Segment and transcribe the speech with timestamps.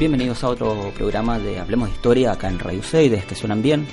[0.00, 3.60] Bienvenidos a otro programa de Hablemos de Historia acá en Radio C desde que suenan
[3.60, 3.86] bien.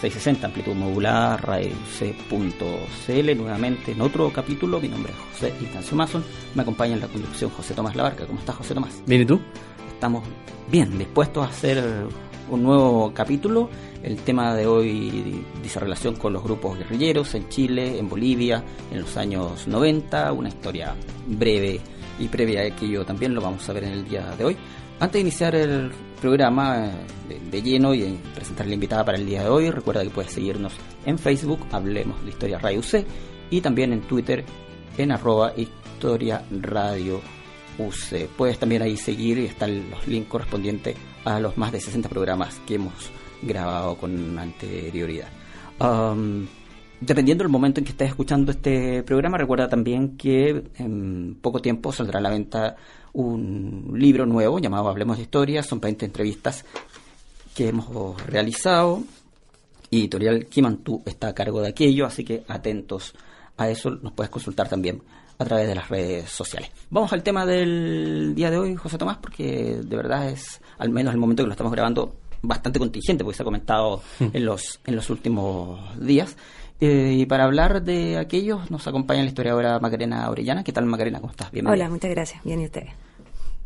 [0.00, 4.80] 660 amplitud modular, radioc.cl nuevamente en otro capítulo.
[4.80, 6.24] Mi nombre es José Ignacio Mason.
[6.54, 8.26] Me acompaña en la conducción José Tomás Labarca.
[8.26, 9.02] ¿Cómo estás, José Tomás?
[9.04, 9.38] Bien, ¿y tú?
[9.92, 10.24] Estamos
[10.70, 11.84] bien, dispuestos a hacer
[12.48, 13.68] un nuevo capítulo.
[14.02, 19.02] El tema de hoy dice relación con los grupos guerrilleros en Chile, en Bolivia, en
[19.02, 20.32] los años 90.
[20.32, 20.94] Una historia
[21.26, 21.78] breve
[22.18, 24.56] y previa a aquello también lo vamos a ver en el día de hoy.
[25.00, 25.90] Antes de iniciar el
[26.20, 26.86] programa
[27.28, 30.32] eh, de, lleno y presentar la invitada para el día de hoy, recuerda que puedes
[30.32, 30.72] seguirnos
[31.04, 33.04] en Facebook, Hablemos de Historia Radio C,
[33.50, 34.44] y también en Twitter
[34.96, 37.20] en arroba Historia Radio
[37.78, 38.28] UC.
[38.36, 42.60] Puedes también ahí seguir y están los links correspondientes a los más de 60 programas
[42.66, 43.10] que hemos
[43.42, 45.28] grabado con anterioridad.
[47.00, 51.90] Dependiendo del momento en que estés escuchando este programa, recuerda también que en poco tiempo
[51.90, 52.76] saldrá a la venta
[53.12, 55.62] un libro nuevo llamado Hablemos de Historia.
[55.62, 56.64] Son 20 entrevistas
[57.54, 59.02] que hemos realizado.
[59.90, 63.14] Y Editorial Kimantú está a cargo de aquello, así que atentos
[63.56, 63.90] a eso.
[63.90, 65.02] Nos puedes consultar también
[65.38, 66.70] a través de las redes sociales.
[66.90, 71.12] Vamos al tema del día de hoy, José Tomás, porque de verdad es, al menos
[71.12, 74.26] el momento que lo estamos grabando, bastante contingente, porque se ha comentado mm.
[74.32, 76.36] en los, en los últimos días.
[76.80, 80.64] Eh, y para hablar de aquellos nos acompaña la historiadora Macarena Orellana.
[80.64, 81.20] ¿Qué tal, Macarena?
[81.20, 81.52] ¿Cómo estás?
[81.52, 81.84] Bienvenida.
[81.84, 82.42] Hola, muchas gracias.
[82.42, 82.90] Bien, ¿y ustedes?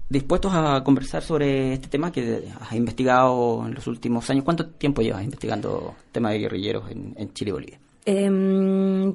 [0.09, 4.45] Dispuestos a conversar sobre este tema que has investigado en los últimos años.
[4.45, 7.79] ¿Cuánto tiempo llevas investigando tema de guerrilleros en, Chile y Bolivia?
[8.05, 9.13] Em,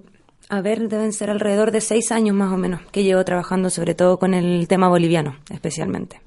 [0.49, 3.95] a ver, deben ser alrededor de seis años más o menos que llevo trabajando sobre
[3.95, 6.19] todo con el tema boliviano, especialmente.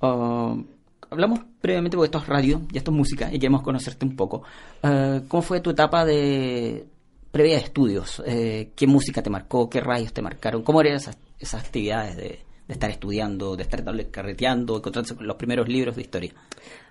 [0.00, 0.60] Uh,
[1.08, 4.42] hablamos brevemente, porque esto es radio y esto es música y queremos conocerte un poco.
[4.82, 6.84] Eh, ¿Cómo fue tu etapa de
[7.30, 8.20] previa de estudios?
[8.26, 9.70] Eh, ¿Qué música te marcó?
[9.70, 10.62] ¿Qué radios te marcaron?
[10.64, 12.40] ¿Cómo eran esas, esas actividades de,
[12.72, 16.32] de estar estudiando, de estar carreteando, encontrarse con los primeros libros de historia?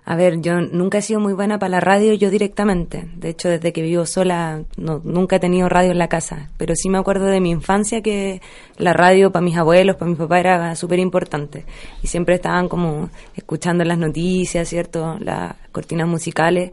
[0.04, 3.08] A ver, yo nunca he sido muy buena para la radio yo directamente.
[3.16, 6.50] De hecho, desde que vivo sola, no, nunca he tenido radio en la casa.
[6.56, 8.40] Pero sí me acuerdo de mi infancia que
[8.78, 11.64] la radio para mis abuelos, para mi papá era súper importante.
[12.02, 15.18] Y siempre estaban como escuchando las noticias, ¿cierto?
[15.20, 16.72] Las cortinas musicales.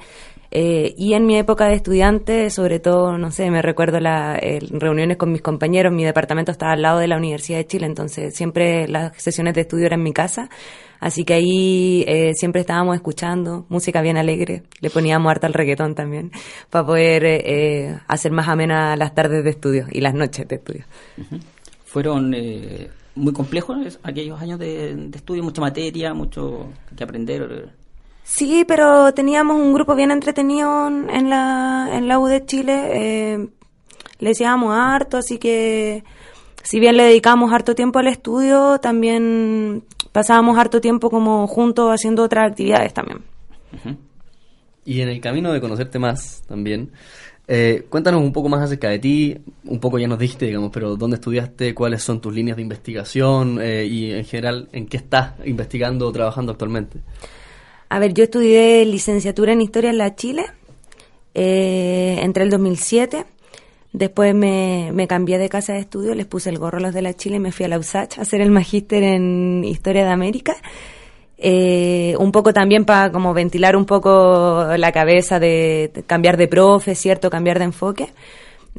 [0.52, 4.40] Eh, y en mi época de estudiante, sobre todo, no sé, me recuerdo las
[4.72, 8.36] reuniones con mis compañeros, mi departamento estaba al lado de la Universidad de Chile, entonces
[8.36, 10.50] siempre las sesiones de estudio eran en mi casa,
[11.00, 15.94] así que ahí eh, siempre estábamos escuchando música bien alegre, le poníamos harta al reggaetón
[15.94, 16.32] también,
[16.72, 20.86] para poder eh, hacer más amenas las tardes de estudio y las noches de estudio.
[21.86, 22.36] Fueron
[23.16, 27.70] muy complejos aquellos años de estudio, mucha materia, mucho que aprender
[28.30, 33.34] Sí, pero teníamos un grupo bien entretenido en la, en la U de Chile.
[33.34, 33.48] Eh,
[34.20, 36.04] le decíamos harto, así que
[36.62, 42.24] si bien le dedicamos harto tiempo al estudio, también pasábamos harto tiempo como juntos haciendo
[42.24, 43.24] otras actividades también.
[44.86, 46.92] Y en el camino de conocerte más también,
[47.48, 50.96] eh, cuéntanos un poco más acerca de ti, un poco ya nos dijiste, digamos, pero
[50.96, 55.34] dónde estudiaste, cuáles son tus líneas de investigación eh, y en general en qué estás
[55.46, 57.00] investigando o trabajando actualmente.
[57.90, 60.46] A ver, yo estudié licenciatura en Historia en la Chile,
[61.34, 63.26] eh, el 2007,
[63.94, 67.02] después me, me, cambié de casa de estudio, les puse el gorro a los de
[67.02, 70.12] la Chile y me fui a la USACH a hacer el magíster en Historia de
[70.12, 70.56] América.
[71.40, 76.94] Eh, un poco también para como ventilar un poco la cabeza de cambiar de profe,
[76.96, 77.30] ¿cierto?
[77.30, 78.10] Cambiar de enfoque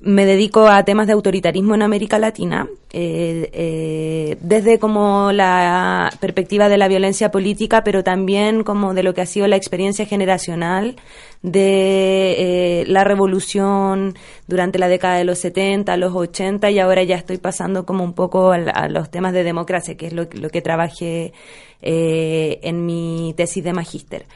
[0.02, 6.68] me dedico a temas de autoritarismo en América Latina, eh, eh, desde como la perspectiva
[6.68, 10.96] de la violencia política, pero también como de lo que ha sido la experiencia generacional
[11.42, 14.14] de eh, la revolución
[14.46, 18.14] durante la década de los 70, los 80 y ahora ya estoy pasando como un
[18.14, 21.32] poco a, los temas de democracia, que es lo, lo que trabajé
[21.82, 24.26] en mi tesis de magíster.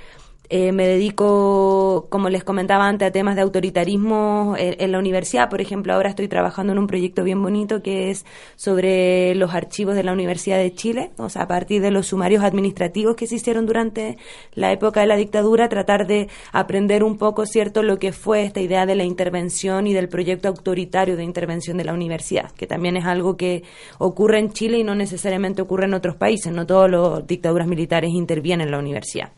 [0.50, 5.48] Eh, me dedico, como les comentaba antes, a temas de autoritarismo en, la universidad.
[5.48, 8.26] Por ejemplo, ahora estoy trabajando en un proyecto bien bonito que es
[8.56, 12.44] sobre los archivos de la Universidad de Chile, o sea, a partir de los sumarios
[12.44, 14.18] administrativos que se hicieron durante
[14.52, 18.60] la época de la dictadura, tratar de aprender un poco, ¿cierto?, lo que fue esta
[18.60, 22.96] idea de la intervención y del proyecto autoritario de intervención de la universidad, que también
[22.98, 23.62] es algo que
[23.98, 26.52] ocurre en Chile y no necesariamente ocurre en otros países.
[26.52, 29.32] No todos los dictaduras militares intervienen en la universidad.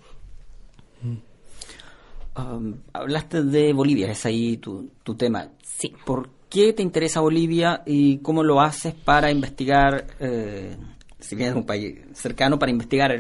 [2.37, 5.49] Um, hablaste de Bolivia, es ahí tu, tu tema.
[5.63, 5.95] Sí.
[6.05, 10.77] ¿Por qué te interesa Bolivia y cómo lo haces para investigar, eh,
[11.19, 13.15] si bien es un país cercano, para investigar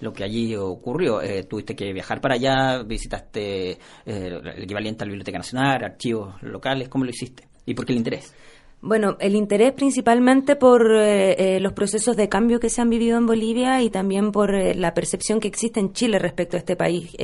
[0.00, 1.22] lo que allí ocurrió?
[1.22, 2.82] Eh, ¿Tuviste que viajar para allá?
[2.82, 6.88] ¿Visitaste eh, el equivalente a la Biblioteca Nacional, archivos locales?
[6.88, 7.46] ¿Cómo lo hiciste?
[7.66, 8.34] ¿Y por qué el interés?
[8.82, 13.18] Bueno, el interés principalmente por eh, eh, los procesos de cambio que se han vivido
[13.18, 16.76] en Bolivia y también por eh, la percepción que existe en Chile respecto a este
[16.76, 17.14] país.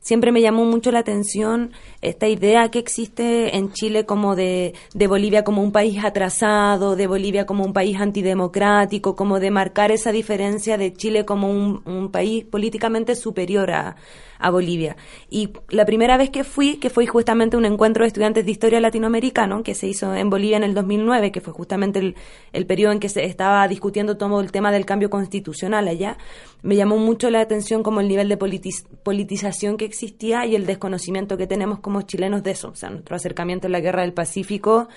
[0.00, 5.06] siempre me llamó mucho la atención esta idea que existe en Chile como de, de,
[5.06, 10.10] Bolivia como un país atrasado, de Bolivia como un país antidemocrático, como de marcar esa
[10.10, 13.96] diferencia de Chile como un, un país políticamente superior a,
[14.38, 14.96] a Bolivia.
[15.28, 18.80] Y la primera vez que fui, que fue justamente un encuentro de estudiantes de historia
[18.80, 22.16] latinoamericano, que se hizo en Bolivia en el 2009, que fue justamente el,
[22.52, 26.18] el periodo en que se estaba discutiendo todo el tema del cambio constitucional allá,
[26.62, 31.36] me llamó mucho la atención como el nivel de politización que existía y el desconocimiento
[31.36, 32.68] que tenemos como chilenos de eso.
[32.68, 34.88] O sea, nuestro acercamiento en la guerra del Pacífico,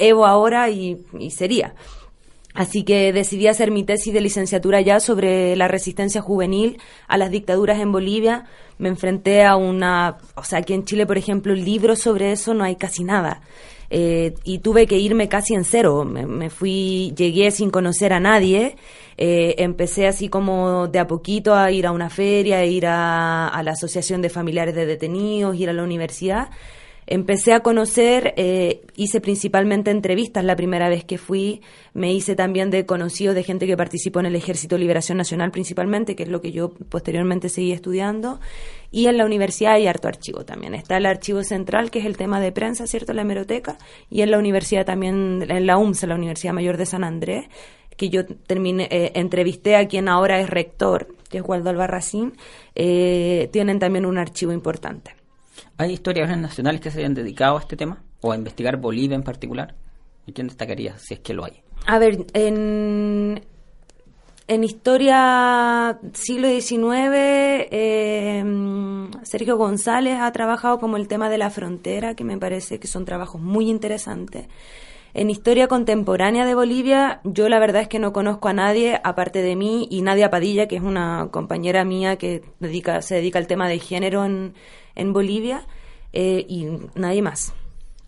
[0.00, 1.74] Evo ahora y, y sería.
[2.54, 7.30] Así que decidí hacer mi tesis de licenciatura ya sobre la resistencia juvenil a las
[7.30, 8.46] dictaduras en Bolivia.
[8.78, 12.64] Me enfrenté a una, o sea, aquí en Chile, por ejemplo, libros sobre eso no
[12.64, 13.42] hay casi nada.
[13.90, 16.04] Eh, y tuve que irme casi en cero.
[16.04, 18.76] Me, fui, llegué sin conocer a nadie.
[19.16, 23.48] Eh, empecé así como de a poquito a ir a una feria, a ir a,
[23.48, 26.50] a la Asociación de Familiares de Detenidos, ir a la universidad
[27.10, 31.62] empecé a conocer, eh, hice principalmente entrevistas la primera vez que fui,
[31.94, 35.50] me hice también de conocidos de gente que participó en el Ejército de Liberación Nacional
[35.50, 38.40] principalmente, que es lo que yo posteriormente seguí estudiando,
[38.90, 40.74] y en la universidad hay harto archivo también.
[40.74, 43.14] Está el archivo central, que es el tema de prensa, ¿cierto?
[43.14, 43.78] La hemeroteca,
[44.10, 47.46] y en la universidad también, en la UMSA, la Universidad Mayor de San Andrés,
[47.96, 52.34] que yo terminé, eh, entrevisté a quien ahora es rector, que es Waldo Albarracín,
[52.74, 55.17] eh, tienen también un archivo importante.
[55.78, 58.02] ¿Hay historiadores nacionales que se hayan dedicado a este tema?
[58.20, 59.76] ¿O a investigar Bolivia en particular?
[60.26, 61.62] ¿Y quién destacaría si es que lo hay?
[61.86, 63.40] A ver, en,
[64.48, 66.90] en historia siglo XIX,
[67.70, 68.44] eh,
[69.22, 73.04] Sergio González ha trabajado como el tema de la frontera, que me parece que son
[73.04, 74.48] trabajos muy interesantes.
[75.14, 79.42] En historia contemporánea de Bolivia, yo la verdad es que no conozco a nadie aparte
[79.42, 83.46] de mí y Nadia Padilla, que es una compañera mía que dedica, se dedica al
[83.46, 84.54] tema de género en,
[84.94, 85.66] en Bolivia
[86.12, 87.54] eh, y nadie más.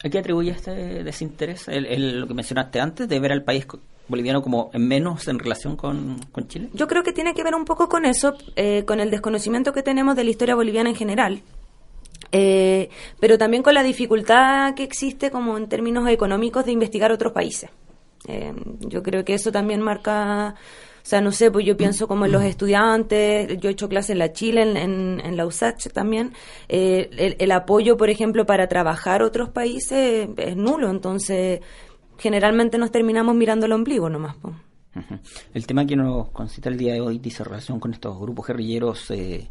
[0.02, 1.68] ¿A qué atribuye este desinterés?
[1.68, 3.66] El, lo que mencionaste antes, de ver al país
[4.08, 6.68] boliviano como en menos en relación con, Chile?
[6.72, 9.82] Yo creo que tiene que ver un poco con eso, eh, con el desconocimiento que
[9.82, 11.42] tenemos de la historia boliviana en general.
[12.32, 12.88] Eh,
[13.18, 17.70] pero también con la dificultad que existe como en términos económicos de investigar otros países.
[18.80, 20.54] yo creo que eso también marca
[21.02, 24.10] o sea, no sé, pues yo pienso como en los estudiantes, yo he hecho clases
[24.10, 26.34] en la Chile, en, en, la USACH también,
[26.68, 31.60] eh, el, apoyo, por ejemplo, para trabajar otros países es nulo, entonces
[32.18, 34.36] generalmente nos terminamos mirando el ombligo nomás.
[35.54, 39.10] El tema que nos concita el día de hoy dice relación con estos grupos guerrilleros
[39.10, 39.48] eh,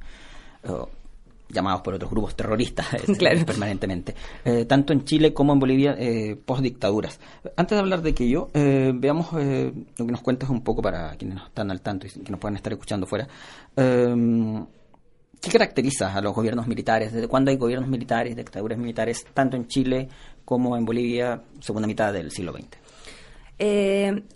[1.49, 4.15] llamados por otros grupos terroristas eh, permanentemente,
[4.45, 7.19] eh, tanto en Chile como en Bolivia, eh, post dictaduras.
[7.55, 11.37] Antes de hablar de aquello, eh, veamos lo que nos cuentas un poco para quienes
[11.37, 13.27] no están al tanto y que nos puedan estar escuchando fuera.
[13.75, 17.13] ¿Qué caracteriza a los gobiernos militares?
[17.13, 20.09] ¿Desde cuándo hay gobiernos militares, dictaduras militares, tanto en Chile
[20.43, 22.77] como en Bolivia, segunda mitad del siglo XX?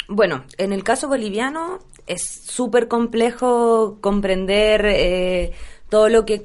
[0.09, 5.53] bueno, en el caso boliviano es súper complejo comprender
[5.87, 6.41] todo lo que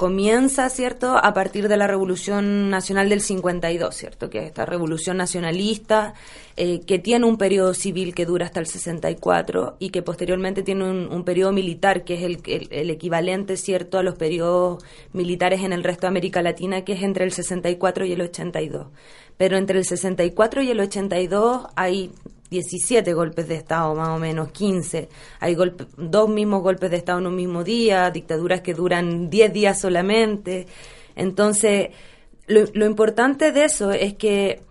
[0.00, 5.18] comienza, ¿cierto?, a partir de la Revolución Nacional del 52, ¿cierto?, que es esta revolución
[5.18, 6.14] nacionalista
[6.56, 10.90] eh, que tiene un periodo civil que dura hasta el 64 y que posteriormente tiene
[10.90, 12.40] un, periodo militar que es el,
[12.70, 17.02] el, equivalente, ¿cierto?, a los periodos militares en el resto de América Latina, que es
[17.02, 18.86] entre el 64 y el 82.
[19.36, 22.10] Pero entre el 64 y el 82 hay
[22.50, 25.08] 17 golpes de Estado, más o menos 15.
[25.38, 25.56] Hay
[25.96, 30.66] dos mismos golpes de Estado en un mismo día, dictaduras que duran 10 días solamente.
[31.14, 31.90] Entonces,
[32.46, 34.62] lo, importante de eso es que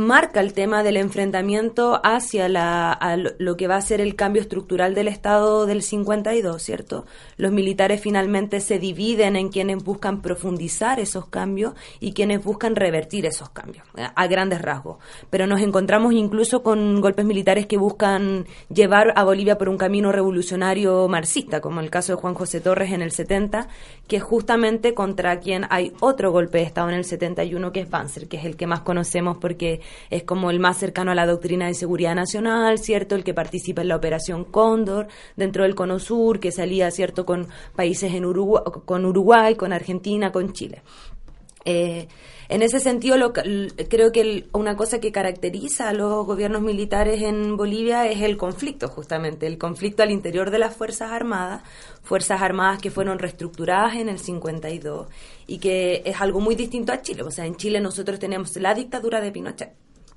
[0.00, 2.98] marca el tema del enfrentamiento hacia la,
[3.38, 7.06] lo que va a ser el cambio estructural del Estado del 52, ¿cierto?
[7.36, 13.26] Los militares finalmente se dividen en quienes buscan profundizar esos cambios y quienes buscan revertir
[13.26, 14.98] esos cambios, eh, a grandes rasgos.
[15.30, 20.10] Pero nos encontramos incluso con golpes militares que buscan llevar a Bolivia por un camino
[20.12, 23.68] revolucionario marxista, como el caso de Juan José Torres en el 70,
[24.08, 27.90] que es justamente contra quien hay otro golpe de Estado en el 71, que es
[27.90, 29.80] Banzer, que es el que más conocemos porque
[30.10, 33.14] es como el más cercano a la doctrina de seguridad nacional, ¿cierto?
[33.14, 37.48] El que participa en la operación Cóndor dentro del Cono Sur, que salía, ¿cierto?, con
[37.74, 40.82] países en Uruguay, con Uruguay, con Argentina, con Chile.
[41.64, 42.08] Eh,
[42.48, 47.56] en ese sentido, lo, creo que una cosa que caracteriza a los gobiernos militares en
[47.56, 51.62] Bolivia es el conflicto, justamente, el conflicto al interior de las Fuerzas Armadas,
[52.02, 55.06] Fuerzas Armadas que fueron reestructuradas en el 52
[55.46, 57.22] y que es algo muy distinto a Chile.
[57.22, 59.72] O sea, en Chile nosotros tenemos la dictadura de Pinochet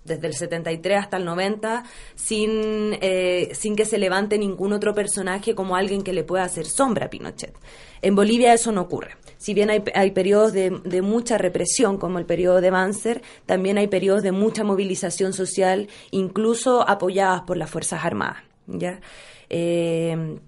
[0.06, 1.84] desde el 73 hasta el 90
[2.16, 6.66] sin, eh, sin que se levante ningún otro personaje como alguien que le pueda hacer
[6.66, 7.54] sombra a Pinochet.
[8.02, 9.16] En Bolivia eso no ocurre.
[9.44, 13.78] Si bien hay, hay periodos de, de, mucha represión, como el periodo de Banzer, también
[13.78, 18.38] hay periodos de mucha movilización social, incluso apoyadas por las Fuerzas Armadas.
[18.68, 19.02] ¿ya?
[19.50, 20.40] Eh,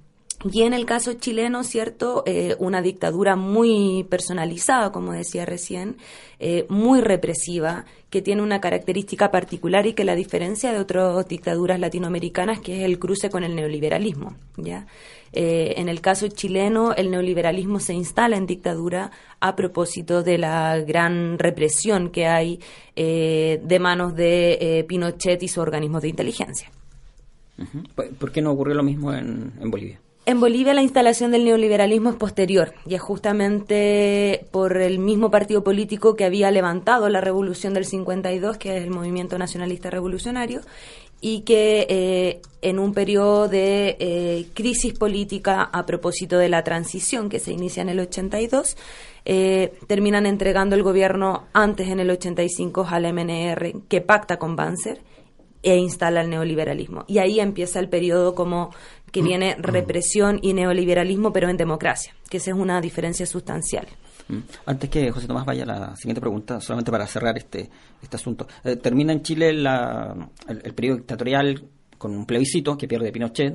[0.44, 2.24] y en el caso chileno, ¿cierto?
[2.26, 5.98] Eh, una dictadura muy personalizada, como decía recién,
[6.40, 11.80] eh, muy represiva, que tiene una característica particular y que la diferencia de otras dictaduras
[11.80, 14.88] latinoamericanas, que es el cruce con el neoliberalismo, ¿ya?
[15.32, 20.80] Eh, en el caso chileno, el neoliberalismo se instala en dictadura a propósito de la
[20.80, 22.60] gran represión que hay
[22.96, 26.72] de manos de Pinochet y sus organismos de inteligencia.
[28.18, 30.00] ¿Por qué no ocurrió lo mismo en Bolivia?
[30.28, 35.64] En Bolivia la instalación del neoliberalismo es posterior y es justamente por el mismo partido
[35.64, 40.62] político que había levantado la revolución del 52, que es el Movimiento Nacionalista Revolucionario,
[41.22, 47.30] y que eh, en un periodo de eh, crisis política a propósito de la transición
[47.30, 48.78] que se inicia en el 82,
[49.26, 55.02] eh, terminan entregando el gobierno antes en el 85 al MNR, que pacta con Banzer
[55.66, 57.06] e instala el neoliberalismo.
[57.08, 58.70] Y ahí empieza el periodo como
[59.16, 59.26] que mm.
[59.26, 63.88] viene represión y neoliberalismo, pero en democracia, que esa es una diferencia sustancial.
[64.28, 64.40] Mm.
[64.66, 67.70] Antes que José Tomás vaya a la siguiente pregunta, solamente para cerrar este,
[68.02, 68.46] este asunto.
[68.66, 70.14] Eh, termina en Chile la,
[70.50, 71.64] el, periodo dictatorial
[71.98, 73.54] con un plebiscito que pierde Pinochet,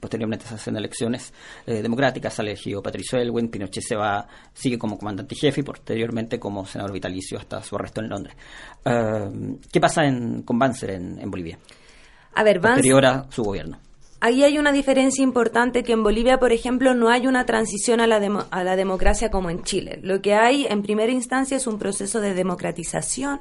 [0.00, 1.32] posteriormente se hacen elecciones
[1.64, 6.40] eh, democráticas, sale elegido Patricio Elwin, Pinochet se va, sigue como comandante jefe y posteriormente
[6.40, 8.36] como senador vitalicio hasta su arresto en Londres.
[8.84, 11.56] Eh, ¿Qué pasa en, con Banzer en, Bolivia?
[12.34, 13.78] A ver, Posterior a su gobierno.
[14.20, 18.06] Ahí hay una diferencia importante que en Bolivia, por ejemplo, no hay una transición a
[18.06, 18.16] la,
[18.50, 20.00] a la democracia como en Chile.
[20.02, 23.40] Lo que hay en primera instancia es un proceso de democratización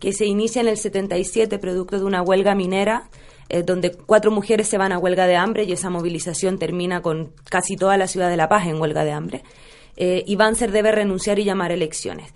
[0.00, 3.10] que se inicia en el 77 producto de una huelga minera
[3.48, 7.32] eh, donde cuatro mujeres se van a huelga de hambre y esa movilización termina con
[7.50, 9.42] casi toda la ciudad de La Paz en huelga de hambre.
[9.96, 12.32] Eh, y Banzer debe renunciar y llamar elecciones.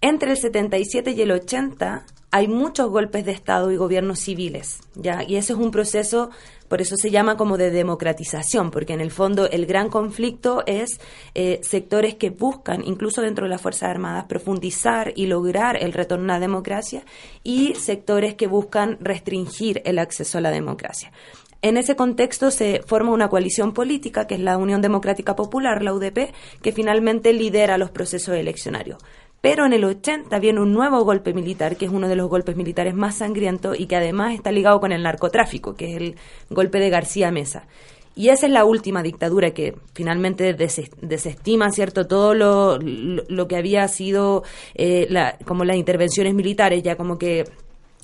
[0.00, 5.22] Entre el 77 y el 80 hay muchos golpes de Estado y gobiernos civiles, ¿ya?
[5.22, 6.30] Y ese es un proceso
[6.72, 11.00] por eso se llama como de democratización, porque en el fondo el gran conflicto es
[11.34, 16.32] eh, sectores que buscan, incluso dentro de las Fuerzas Armadas, profundizar y lograr el retorno
[16.32, 17.04] a la democracia
[17.44, 21.12] y sectores que buscan restringir el acceso a la democracia.
[21.60, 25.92] En ese contexto se forma una coalición política, que es la Unión Democrática Popular, la
[25.92, 28.96] UDP, que finalmente lidera los procesos eleccionarios.
[29.42, 32.56] Pero en el 80 viene un nuevo golpe militar, que es uno de los golpes
[32.56, 36.16] militares más sangrientos y que además está ligado con el narcotráfico, que es el
[36.48, 37.66] golpe de García Mesa.
[38.14, 43.88] Y esa es la última dictadura que finalmente desestima, ¿cierto?, todo lo, lo, que había
[43.88, 44.44] sido
[44.74, 45.08] eh,
[45.44, 47.44] como las intervenciones militares, ya como que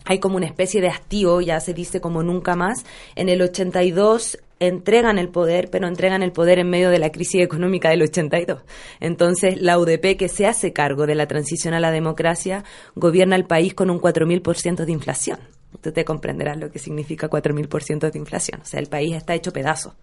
[0.07, 2.85] hay como una especie de hastío, ya se dice como nunca más.
[3.15, 7.43] En el 82 entregan el poder, pero entregan el poder en medio de la crisis
[7.43, 8.63] económica del 82.
[9.01, 13.45] Entonces, la UDP, que se hace cargo de la transición a la democracia, gobierna el
[13.45, 15.39] país con un 4.000% de inflación.
[15.75, 18.61] Usted te comprenderá lo que significa 4.000% de inflación.
[18.63, 19.95] O sea, el país está hecho pedazo.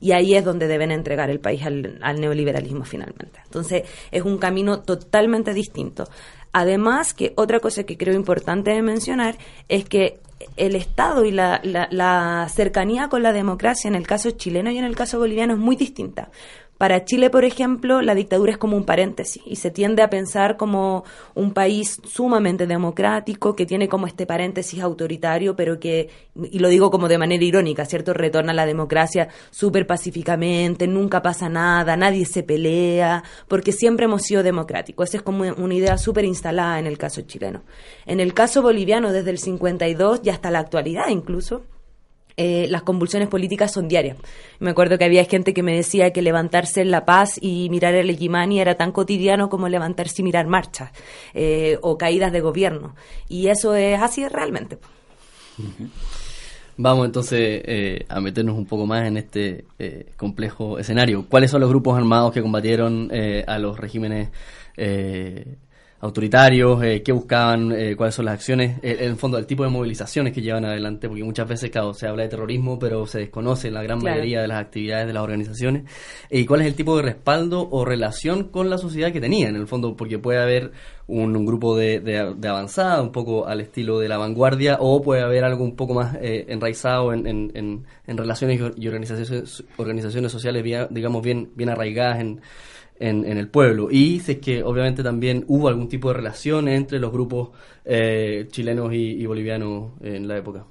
[0.00, 3.38] Y ahí es donde deben entregar el país al, al neoliberalismo finalmente.
[3.44, 6.08] Entonces, es un camino totalmente distinto.
[6.52, 9.36] Además, que otra cosa que creo importante de mencionar
[9.68, 10.20] es que
[10.56, 14.96] el Estado y la, cercanía con la democracia en el caso chileno y en el
[14.96, 16.30] caso boliviano es muy distinta
[16.80, 20.56] Para Chile, por ejemplo, la dictadura es como un paréntesis y se tiende a pensar
[20.56, 26.08] como un país sumamente democrático que tiene como este paréntesis autoritario, pero que,
[26.50, 28.14] y lo digo como de manera irónica, ¿cierto?
[28.14, 34.22] Retorna a la democracia súper pacíficamente, nunca pasa nada, nadie se pelea, porque siempre hemos
[34.22, 35.10] sido democráticos.
[35.10, 37.62] Esa es como una idea súper instalada en el caso chileno.
[38.06, 41.62] En el caso boliviano, desde el 52 y hasta la actualidad incluso,
[42.42, 44.16] eh, las convulsiones políticas son diarias.
[44.60, 47.94] Me acuerdo que había gente que me decía que levantarse en La Paz y mirar
[47.94, 50.90] el Equimani era tan cotidiano como levantarse y mirar marchas
[51.34, 52.94] eh, o caídas de gobierno.
[53.28, 54.78] Y eso es así realmente.
[56.78, 59.66] Vamos entonces eh, a meternos un poco más en este
[60.16, 61.26] complejo escenario.
[61.28, 63.10] ¿Cuáles son los grupos armados que combatieron
[63.46, 64.30] a los regímenes
[66.00, 69.64] autoritarios, eh, qué buscaban, eh, cuáles son las acciones, eh, en el fondo el tipo
[69.64, 73.18] de movilizaciones que llevan adelante, porque muchas veces, claro, se habla de terrorismo, pero se
[73.18, 75.84] desconoce la gran mayoría de las actividades de las organizaciones,
[76.30, 79.60] y cuál es el tipo de respaldo o relación con la sociedad que tenían, en
[79.60, 80.72] el fondo, porque puede haber
[81.06, 85.44] un, grupo de, de, avanzada, un poco al estilo de la vanguardia, o puede haber
[85.44, 91.50] algo un poco más enraizado en, en, en, relaciones y organizaciones, organizaciones sociales, digamos, bien,
[91.56, 92.40] bien arraigadas en
[93.00, 93.88] en, el pueblo.
[93.90, 97.50] Y sé que obviamente también hubo algún tipo de relación entre los grupos
[97.84, 100.64] eh, chilenos y, bolivianos en la época.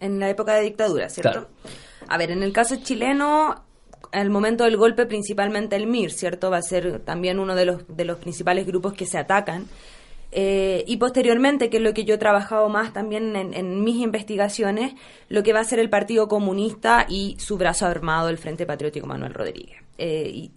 [0.00, 1.48] En la época de dictadura, ¿cierto?
[2.08, 3.64] A ver, en el caso chileno,
[4.12, 6.50] el momento del golpe, principalmente el MIR, ¿cierto?
[6.50, 9.66] Va a ser también uno de los, de los principales grupos que se atacan.
[10.32, 14.94] Eh, y posteriormente, que es lo que yo he trabajado más también en, mis investigaciones,
[15.28, 19.06] lo que va a ser el Partido Comunista y su brazo armado, el Frente Patriótico
[19.06, 19.82] Manuel Rodríguez.
[19.98, 20.50] Eh, y,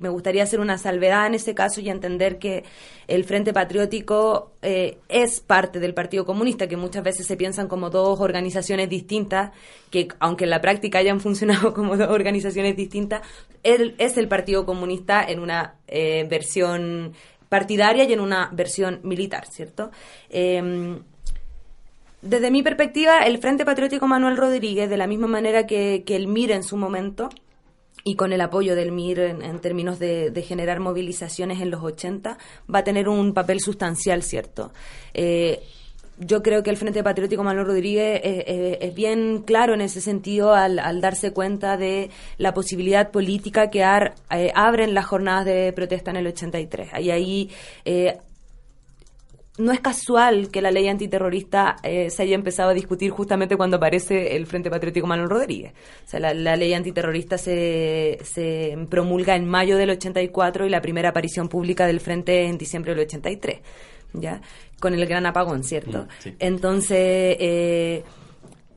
[0.00, 2.64] me gustaría hacer una salvedad en ese caso y entender que
[3.06, 7.90] el Frente Patriótico eh, es parte del Partido Comunista, que muchas veces se piensan como
[7.90, 9.52] dos organizaciones distintas,
[9.90, 13.22] que aunque en la práctica hayan funcionado como dos organizaciones distintas,
[13.62, 17.12] él es el Partido Comunista en una eh, versión
[17.48, 19.90] partidaria y en una versión militar, ¿cierto?
[20.30, 21.00] Em,
[22.22, 26.26] desde mi perspectiva, el Frente Patriótico Manuel Rodríguez, de la misma manera que, que el
[26.26, 27.28] MIR en su momento,
[28.04, 32.38] y con el apoyo del MIR en, términos de, generar movilizaciones en los 80,
[32.72, 34.72] va a tener un papel sustancial, ¿cierto?
[35.14, 35.60] Eh,
[36.18, 40.02] yo creo que el Frente Patriótico Manuel Rodríguez eh, eh, es bien claro en ese
[40.02, 46.18] sentido al, darse cuenta de la posibilidad política que abren las jornadas de protesta en
[46.18, 46.90] el 83.
[47.00, 47.50] Y ahí
[49.60, 53.76] no es casual que la ley antiterrorista eh, se haya empezado a discutir justamente cuando
[53.76, 55.72] aparece el Frente Patriótico Manuel Rodríguez.
[56.06, 61.10] O sea, la, ley antiterrorista se, se, promulga en mayo del 84 y la primera
[61.10, 63.60] aparición pública del Frente en diciembre del 83,
[64.14, 64.40] ¿ya?
[64.80, 66.08] Con el gran apagón, ¿cierto?
[66.24, 67.36] Mm, Entonces...
[67.38, 68.04] Eh,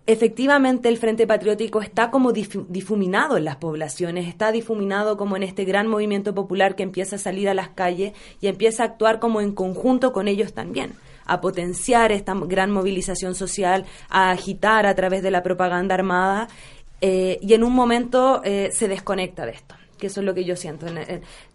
[0.05, 5.63] efectivamente el Frente Patriótico está como difuminado en las poblaciones, está difuminado como en este
[5.63, 9.39] gran movimiento popular que empieza a salir a las calles y empieza a actuar como
[9.41, 10.93] en conjunto con ellos también
[11.25, 16.49] a potenciar esta gran movilización social, a agitar a través de la propaganda armada
[16.99, 20.43] eh, y en un momento eh, se desconecta de esto que eso es lo que
[20.43, 20.85] yo siento.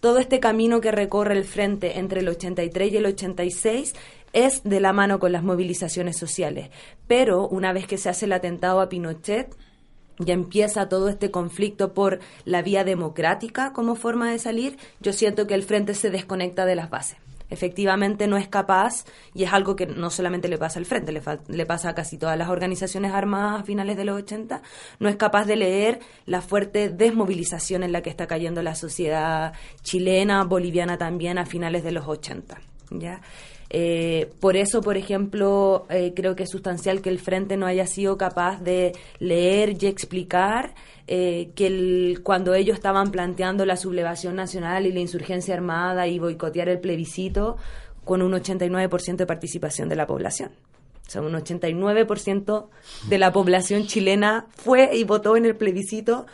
[0.01, 3.95] todo este camino que recorre el frente entre el 83 y el 86
[4.33, 6.71] es de la mano con las movilizaciones sociales.
[7.07, 9.55] Pero una vez que se hace el atentado a Pinochet,
[10.19, 15.47] ya empieza todo este conflicto por la vía democrática como forma de salir, yo siento
[15.47, 17.19] que el frente se desconecta de las bases.
[17.51, 21.23] Efectivamente no es capaz, y es algo que no solamente le pasa al frente, le,
[21.49, 24.61] le pasa a casi todas las organizaciones armadas a finales de los 80,
[24.99, 29.55] no es capaz de leer la fuerte desmovilización en la que está cayendo la sociedad
[29.83, 32.61] chilena, boliviana también a finales de los 80.
[32.91, 33.23] ¿ya?
[33.71, 37.87] Eh, por eso, por ejemplo, eh, creo que es sustancial que el Frente no haya
[37.87, 40.75] sido capaz de leer y explicar
[41.07, 46.69] eh, que cuando ellos estaban planteando la sublevación nacional y la insurgencia armada y boicotear
[46.69, 47.57] el plebiscito
[48.05, 50.51] con un 89% de participación de la población.
[51.07, 52.69] O sea, un 89%
[53.09, 56.27] de la población chilena fue y votó en el plebiscito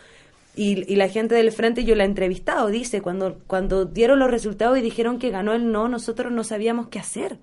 [0.57, 4.79] y, la gente del frente, yo la he entrevistado, dice, cuando, cuando dieron los resultados
[4.79, 7.35] y dijeron que ganó el no, nosotros no sabíamos qué hacer.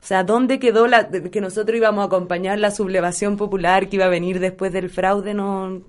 [0.00, 4.06] O sea, ¿dónde quedó la que nosotros íbamos a acompañar la sublevación popular que iba
[4.06, 5.34] a venir después del fraude?
[5.34, 5.82] No,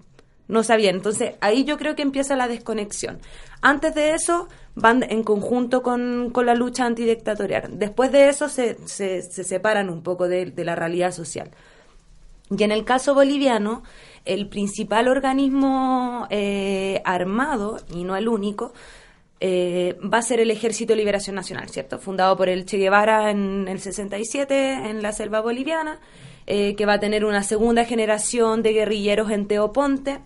[0.48, 0.96] no sabían.
[0.96, 3.20] Entonces, ahí yo creo que empieza la desconexión.
[3.62, 7.78] Antes de eso, van en conjunto con, con la lucha antidictatorial.
[7.78, 11.52] Después de eso, se, se, se separan un poco de la realidad social.
[12.50, 13.84] Y en el caso boliviano,
[14.26, 18.74] el principal organismo eh, armado, y no el único,
[19.40, 21.98] eh, va a ser el Ejército de Liberación Nacional, ¿cierto?
[21.98, 26.00] Fundado por el Che Guevara en el 67 en la selva boliviana,
[26.46, 30.20] eh, que va a tener una segunda generación de guerrilleros en Teoponte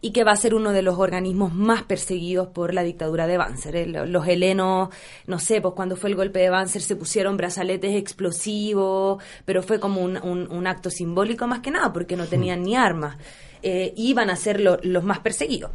[0.00, 3.36] y que va a ser uno de los organismos más perseguidos por la dictadura de
[3.36, 3.88] Banzer.
[4.08, 4.88] Los helenos,
[5.26, 9.78] no sé, pues cuando fue el golpe de Banzer se pusieron brazaletes explosivos, pero fue
[9.78, 13.16] como un, un, acto simbólico más que nada, porque no tenían ni armas.
[13.62, 15.70] Eh, iban a ser los más perseguidos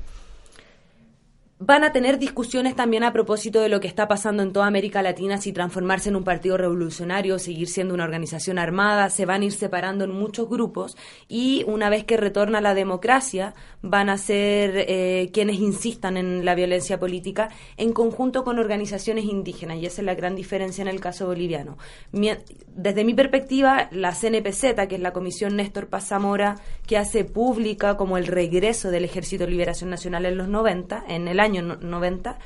[1.60, 5.02] van a tener discusiones también a propósito de lo que está pasando en toda América
[5.02, 9.46] Latina, si transformarse en un partido revolucionario, seguir siendo una organización armada, se van a
[9.46, 10.98] ir separando en muchos grupos
[11.30, 16.56] y una vez que retorna la democracia van a ser eh, quienes insistan en la
[16.56, 21.00] violencia política en conjunto con organizaciones indígenas y esa es la gran diferencia en el
[21.00, 21.78] caso boliviano.
[22.12, 27.96] Desde mi perspectiva, la CNPZ, que es la Comisión Néstor Paz Zamora, que hace pública
[27.96, 32.38] como el regreso del Ejército de Liberación Nacional en los 90, en el año 90,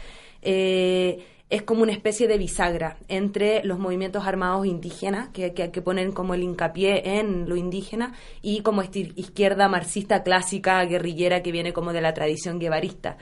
[0.41, 6.11] eh, es como una especie de bisagra entre los movimientos armados indígenas, que, que, ponen
[6.11, 11.91] como el hincapié en lo indígena, y como izquierda marxista clásica, guerrillera, que viene como
[11.91, 13.17] de la tradición guevarista.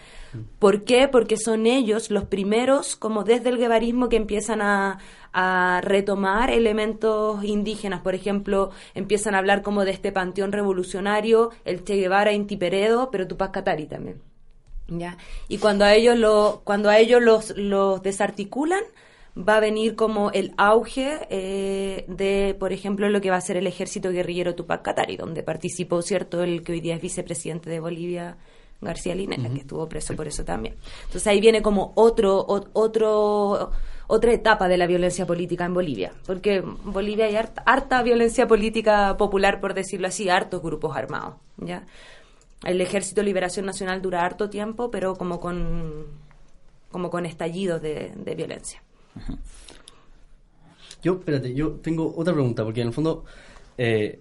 [0.59, 1.07] ¿Por qué?
[1.07, 4.99] Porque son ellos los primeros, como desde el guevarismo, que empiezan a,
[5.31, 8.01] a retomar elementos indígenas.
[8.01, 13.09] Por ejemplo, empiezan a hablar como de este panteón revolucionario, el Che Guevara, Inti Peredo,
[13.09, 14.21] pero Tupac Katari también.
[14.87, 15.17] ¿Ya?
[15.47, 18.83] Y cuando a ellos, lo, cuando a ellos los, los desarticulan,
[19.37, 23.57] va a venir como el auge eh, de, por ejemplo, lo que va a ser
[23.57, 27.79] el ejército guerrillero Tupac Katari, donde participó, ¿cierto?, el que hoy día es vicepresidente de
[27.79, 28.37] Bolivia,
[28.81, 30.75] García Linera, que estuvo preso por eso también.
[31.05, 33.71] Entonces ahí viene como otro, otro,
[34.07, 38.47] otra etapa de la violencia política en Bolivia, porque en Bolivia hay harta, harta violencia
[38.47, 41.85] política popular, por decirlo así, hartos grupos armados, ¿ya?
[42.65, 46.05] El Ejército de Liberación Nacional dura harto tiempo, pero como con,
[46.91, 48.81] como con estallidos de, violencia.
[51.03, 53.25] Yo, espérate, yo tengo otra pregunta, porque en el fondo,
[53.77, 54.19] eh,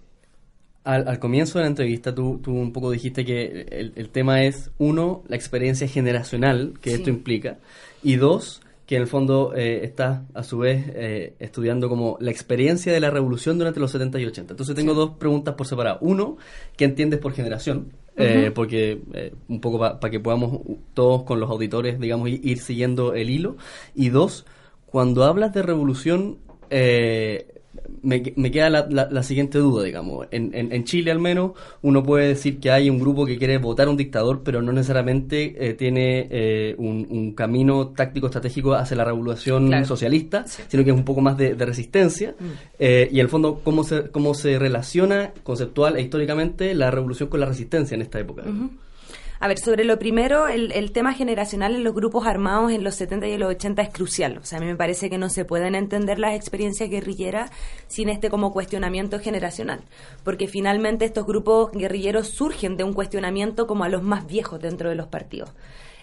[0.85, 5.23] al, comienzo de la entrevista tú, tú un poco dijiste que el, tema es, uno,
[5.27, 7.59] la experiencia generacional que esto implica,
[8.03, 12.31] y dos, que en el fondo eh, estás a su vez eh, estudiando como la
[12.31, 14.53] experiencia de la revolución durante los 70 y 80.
[14.53, 15.99] Entonces tengo dos preguntas por separado.
[16.03, 16.37] Uno,
[16.77, 17.93] ¿qué entiendes por generación?
[18.19, 20.61] Eh, porque eh, un poco para que podamos
[20.95, 23.57] todos con los auditores, digamos, ir, siguiendo el hilo.
[23.95, 24.47] Y dos,
[24.87, 26.39] cuando hablas de revolución,
[26.71, 27.56] eh,
[28.03, 30.27] me, queda la, siguiente duda, digamos.
[30.31, 33.89] En, en, Chile, al menos, uno puede decir que hay un grupo que quiere votar
[33.89, 40.45] a un dictador, pero no necesariamente tiene un, camino táctico estratégico hacia la revolución socialista,
[40.47, 42.35] sino que es un poco más de, resistencia.
[42.39, 42.45] Mm.
[42.79, 47.41] y en el fondo, ¿cómo se, cómo se relaciona conceptual e históricamente la revolución con
[47.41, 48.45] la resistencia en esta época?
[49.39, 53.27] A ver, sobre lo primero, el, tema generacional en los grupos armados en los 70
[53.27, 54.39] y los 80 es crucial.
[54.39, 57.51] O sea, a mí me parece que no se pueden entender las experiencias guerrilleras
[57.87, 59.81] sin este como cuestionamiento generacional.
[60.25, 64.89] Porque finalmente estos grupos guerrilleros surgen de un cuestionamiento como a los más viejos dentro
[64.89, 65.51] de los partidos.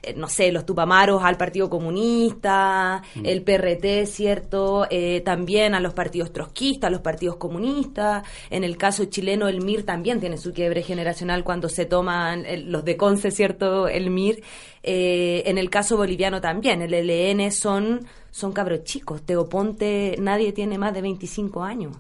[0.04, 3.26] Eh, no sé, los Tupamaros al Partido Comunista, mm.
[3.26, 4.86] el PRT, ¿cierto?
[4.89, 8.24] Eh, también a los partidos trotskistas, a los partidos comunistas.
[8.50, 12.84] En el caso chileno, el MIR también tiene su quiebre generacional cuando se toman los
[12.84, 13.88] de Conce, ¿cierto?
[13.88, 14.44] El MIR.
[14.84, 19.22] Eh, en el caso boliviano también, el LN son, son cabros chicos.
[19.24, 21.96] Teoponte, nadie tiene más de 25 años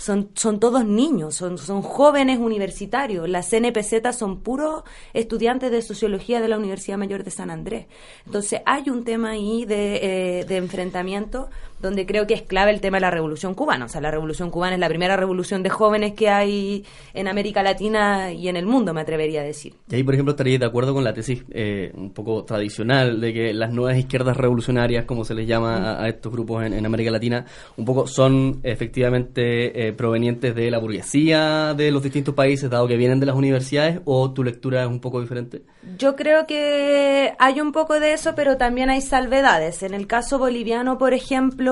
[0.00, 3.28] son, son todos niños, son, son jóvenes universitarios.
[3.28, 4.82] Las CNPZ son puros
[5.12, 7.86] estudiantes de sociología de la Universidad Mayor de San Andrés.
[8.24, 12.80] Entonces hay un tema ahí de, eh, de enfrentamiento donde creo que es clave el
[12.80, 13.86] tema de la revolución cubana.
[13.86, 17.62] O sea, la revolución cubana es la primera revolución de jóvenes que hay en América
[17.62, 19.74] Latina y en el mundo, me atrevería a decir.
[19.88, 23.32] Y ahí, por ejemplo, estaría de acuerdo con la tesis eh, un poco tradicional de
[23.32, 27.44] que las nuevas izquierdas revolucionarias, como se les llama a, estos grupos en, América Latina,
[27.76, 32.96] un poco son efectivamente eh, provenientes de la burguesía de los distintos países, dado que
[32.96, 35.62] vienen de las universidades, o tu lectura es un poco diferente?
[35.98, 39.82] Yo creo que hay un poco de eso, pero también hay salvedades.
[39.82, 41.69] En el caso boliviano, por ejemplo,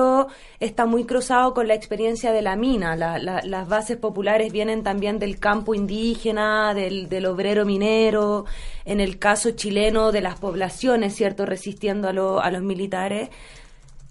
[0.59, 2.95] está muy cruzado con la experiencia de la mina.
[2.95, 8.45] las bases populares vienen también del campo indígena, del, obrero minero.
[8.85, 13.29] En el caso chileno, de las poblaciones, ¿cierto?, resistiendo a, a los militares.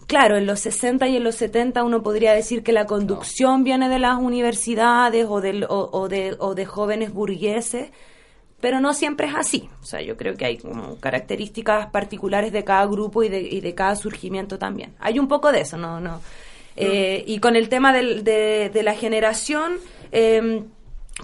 [0.07, 3.89] Claro, en los 60 y en los 70 uno podría decir que la conducción viene
[3.89, 7.91] de las universidades o, de, o de jóvenes burgueses
[8.61, 9.69] pero no siempre es así.
[9.83, 13.61] O sea, yo creo que hay como características particulares de cada grupo y de, y
[13.61, 14.95] de cada surgimiento también.
[14.99, 16.01] Hay un poco de eso, ¿no?
[16.01, 16.21] no.
[16.77, 19.79] Eh, y con el tema del, de, de, la generación,
[20.13, 20.63] eh,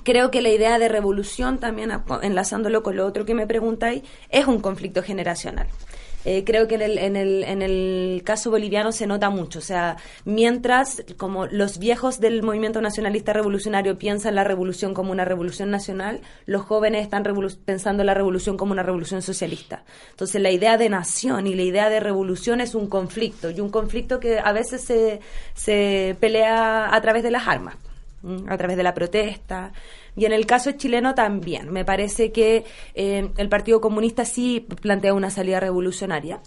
[0.02, 1.92] creo que la idea de revolución, también
[2.22, 5.68] enlazándolo con lo otro que me preguntáis, es un conflicto generacional.
[6.24, 9.58] Eh, creo que en el, en, el, en el caso boliviano se nota mucho.
[9.58, 15.24] O sea, mientras como los viejos del movimiento nacionalista revolucionario piensan la revolución como una
[15.24, 17.24] revolución nacional, los jóvenes están
[17.64, 19.84] pensando la revolución como una revolución socialista.
[20.10, 23.70] Entonces, la idea de nación y la idea de revolución es un conflicto, y un
[23.70, 25.20] conflicto que a veces se,
[25.54, 27.76] se pelea a través de las armas,
[28.48, 29.72] a través de la protesta.
[30.16, 31.72] Y en el caso chileno también.
[31.72, 36.40] Me parece que eh, el Partido Comunista sí plantea una salida revolucionaria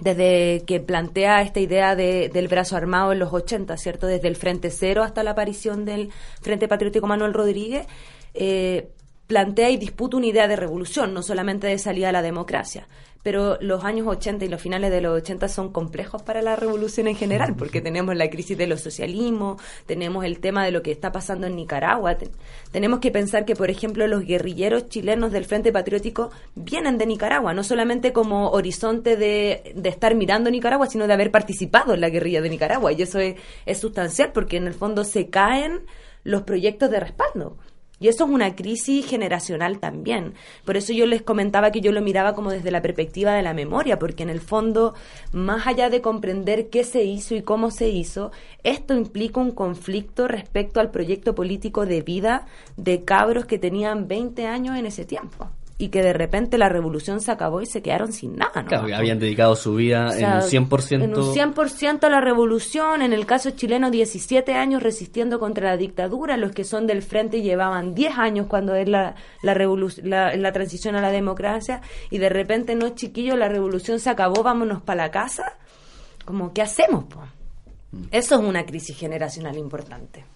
[0.00, 4.06] desde que plantea esta idea de, del brazo armado en los 80, ¿cierto?
[4.06, 7.86] Desde el Frente Cero hasta la aparición del Frente Patriótico Manuel Rodríguez,
[8.34, 8.88] eh,
[9.30, 12.88] plantea y disputa una idea de revolución, no solamente de salida a la democracia.
[13.22, 17.06] Pero los años 80 y los finales de los 80 son complejos para la revolución
[17.06, 20.90] en general, porque tenemos la crisis de los socialismos, tenemos el tema de lo que
[20.90, 22.16] está pasando en Nicaragua.
[22.72, 27.54] tenemos que pensar que, por ejemplo, los guerrilleros chilenos del Frente Patriótico vienen de Nicaragua,
[27.54, 32.08] no solamente como horizonte de, de estar mirando Nicaragua, sino de haber participado en la
[32.08, 32.90] guerrilla de Nicaragua.
[32.90, 35.82] Y eso es, es sustancial, porque en el fondo se caen
[36.24, 37.56] los proyectos de respaldo.
[38.00, 40.34] Y eso es una crisis generacional también.
[40.64, 43.54] Por eso yo les comentaba que yo lo miraba como desde la perspectiva de la
[43.54, 44.94] memoria, porque en el fondo,
[45.32, 48.32] más allá de comprender qué se hizo y cómo se hizo,
[48.64, 52.46] esto implica un conflicto respecto al proyecto político de vida
[52.78, 57.22] de cabros que tenían 20 años en ese tiempo y que de repente la revolución
[57.22, 58.62] se acabó y se quedaron sin nada.
[58.62, 58.68] ¿no?
[58.68, 61.04] Claro, habían dedicado su vida en un 100%.
[61.04, 65.76] En un 100% a la revolución, en el caso chileno 17 años resistiendo contra la
[65.78, 69.54] dictadura, los que son del frente llevaban 10 años cuando es la, la,
[70.36, 74.82] la, transición a la democracia y de repente no chiquillo, la revolución se acabó, vámonos
[74.82, 75.56] para la casa.
[76.26, 77.06] Como, ¿qué hacemos?
[77.92, 78.02] Mm.
[78.10, 80.26] Eso es una crisis generacional importante.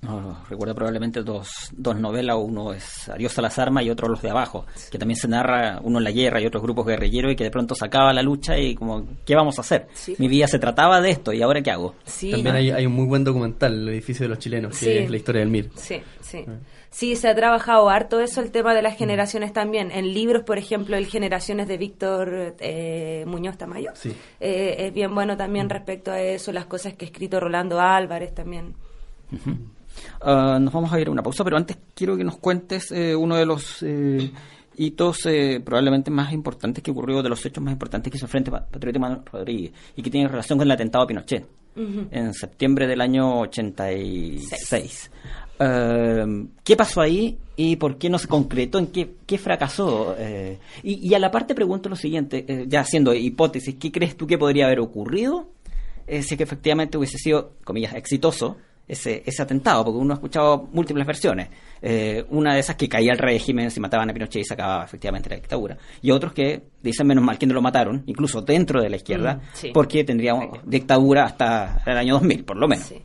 [0.00, 4.22] No, recuerdo probablemente dos, dos novelas, uno es Adiós a las armas y otro Los
[4.22, 7.36] de abajo, que también se narra uno en la guerra y otros grupos guerrilleros y
[7.36, 9.88] que de pronto sacaba la lucha y como, ¿qué vamos a hacer?
[10.18, 11.96] Mi vida se trataba de esto y ahora ¿qué hago?
[12.30, 15.40] También hay, un muy buen documental, El edificio de los chilenos, que es la historia
[15.40, 15.70] del MIR.
[15.74, 16.44] Sí, sí.
[16.46, 16.52] Ah.
[16.90, 19.90] Sí, se ha trabajado harto eso, el tema de las generaciones también.
[19.90, 23.92] En libros, por ejemplo, el Generaciones de Víctor eh, Muñoz Tamayo.
[24.40, 28.34] Eh, es bien bueno también respecto a eso, las cosas que ha escrito Rolando Álvarez
[28.34, 28.74] también.
[30.20, 33.14] Ah, nos vamos a ir a una pausa, pero antes quiero que nos cuentes eh,
[33.14, 34.30] uno de los eh,
[34.76, 38.30] hitos eh, probablemente más importantes que ocurrió, de los hechos más importantes que hizo el
[38.30, 41.46] Frente Patriótico Manuel Rodríguez y que tiene relación con el atentado a Pinochet
[42.10, 45.10] en septiembre del año 86.
[46.64, 48.80] ¿Qué pasó ahí y por qué no se concretó?
[48.80, 50.16] ¿En qué, qué fracasó?
[50.82, 54.66] y, a la parte pregunto lo siguiente, ya haciendo hipótesis, ¿qué crees tú que podría
[54.66, 55.50] haber ocurrido
[56.20, 58.56] si que efectivamente hubiese sido, comillas, exitoso
[58.88, 61.48] ese, ese atentado, porque uno ha escuchado múltiples versiones.
[61.82, 64.84] Eh, una de esas que caía el régimen, se mataban a Pinochet y se acababa
[64.84, 65.76] efectivamente la dictadura.
[66.00, 69.34] Y otros que dicen menos mal que no lo mataron, incluso dentro de la izquierda,
[69.34, 72.86] mm, porque tendríamos dictadura hasta el año 2000, por lo menos.
[72.86, 73.02] Sí,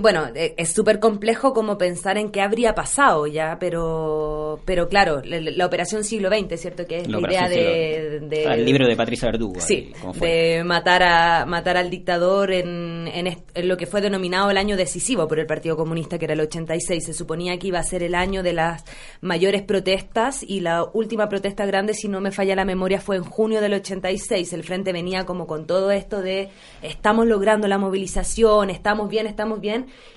[0.00, 5.20] bueno, e, es súper complejo como pensar en qué habría pasado ya, pero pero claro,
[5.24, 6.86] la, operación siglo XX, ¿cierto?
[6.86, 9.60] Que es la, idea de, ah, El libro de Patricia Verdugo.
[9.60, 14.76] Sí, de matar, a, matar al dictador en, en, lo que fue denominado el año
[14.76, 17.04] decisivo por el Partido Comunista, que era el 86.
[17.04, 18.84] Se suponía que iba a ser el año de las
[19.20, 23.24] mayores protestas y la última protesta grande, si no me falla la memoria, fue en
[23.24, 24.52] junio del 86.
[24.52, 26.48] El Frente venía como con todo esto de
[26.82, 29.65] estamos logrando la movilización, estamos bien, estamos bien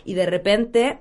[0.06, 1.00] y de repente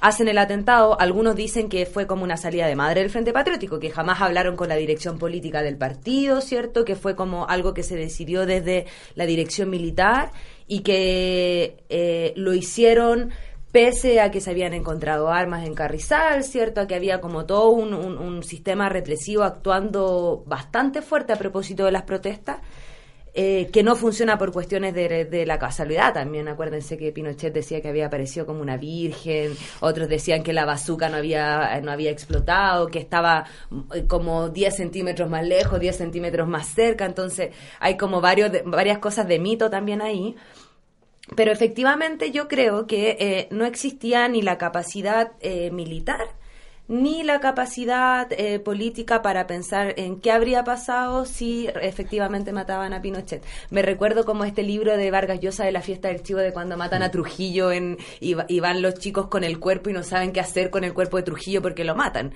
[0.00, 0.98] hacen el atentado.
[1.00, 4.56] Algunos dicen que fue como una salida de madre del Frente Patriótico, que jamás hablaron
[4.56, 6.84] con la dirección política del partido, ¿cierto?
[6.84, 10.30] Que fue como algo que se decidió desde la dirección militar
[10.66, 13.30] y que eh, lo hicieron
[13.72, 16.80] pese a que se habían encontrado armas en Carrizal, ¿cierto?
[16.80, 21.92] A que había como todo un, un sistema represivo actuando bastante fuerte a propósito de
[21.92, 22.58] las protestas.
[23.38, 26.48] Eh, que no funciona por cuestiones de, la casualidad también.
[26.48, 31.10] Acuérdense que Pinochet decía que había aparecido como una virgen, otros decían que la bazuca
[31.10, 33.44] no había, no había explotado, que estaba
[33.94, 37.04] eh, como 10 centímetros más lejos, 10 centímetros más cerca.
[37.04, 40.34] Entonces hay como varios, varias cosas de mito también ahí.
[41.36, 45.32] Pero efectivamente yo creo que eh, no existía ni la capacidad
[45.72, 46.35] militar
[46.88, 53.02] ni la capacidad eh, política para pensar en qué habría pasado si efectivamente mataban a
[53.02, 53.44] Pinochet.
[53.70, 56.76] Me recuerdo como este libro de Vargas Llosa de la fiesta del chivo de cuando
[56.76, 60.40] matan a Trujillo en, y, van los chicos con el cuerpo y no saben qué
[60.40, 62.32] hacer con el cuerpo de Trujillo porque lo matan.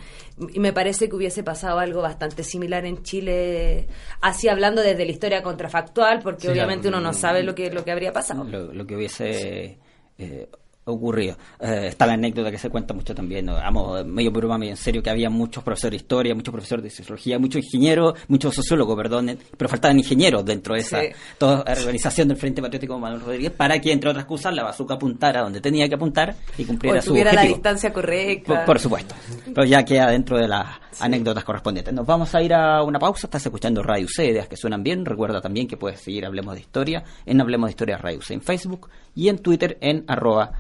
[0.53, 3.87] Y me parece que hubiese pasado algo bastante similar en Chile,
[4.21, 7.93] así hablando desde la historia contrafactual, porque obviamente uno no sabe lo que, lo que
[7.93, 8.45] habría pasado.
[8.45, 9.79] Lo, que hubiese...
[10.19, 10.49] Eh,
[10.93, 11.37] ocurrido.
[11.61, 13.55] Eh, está la anécdota que se cuenta mucho también, ¿no?
[13.55, 16.91] Vamos, medio broma, medio en serio, que había muchos profesores de historia, muchos profesores de
[16.91, 21.01] sociología, muchos ingenieros, muchos sociólogos, perdón, pero faltaban ingenieros dentro de esa
[21.39, 25.43] toda organización del Frente Patriótico Manuel Rodríguez para que, entre otras cosas, la bazuca apuntara
[25.43, 27.35] donde tenía que apuntar y cumpliera su objetivo.
[27.35, 28.65] la distancia correcta.
[28.65, 29.15] Por, supuesto.
[29.55, 30.67] Pero ya queda dentro de las
[31.01, 31.95] anécdotas correspondientes.
[31.95, 33.27] Nos vamos a ir a una pausa.
[33.27, 35.05] Estás escuchando Radio C, ideas que suenan bien.
[35.05, 38.43] Recuerda también que puedes seguir Hablemos de Historia en Hablemos de Historia Radio C en
[38.43, 40.53] Facebook y en Twitter en arroba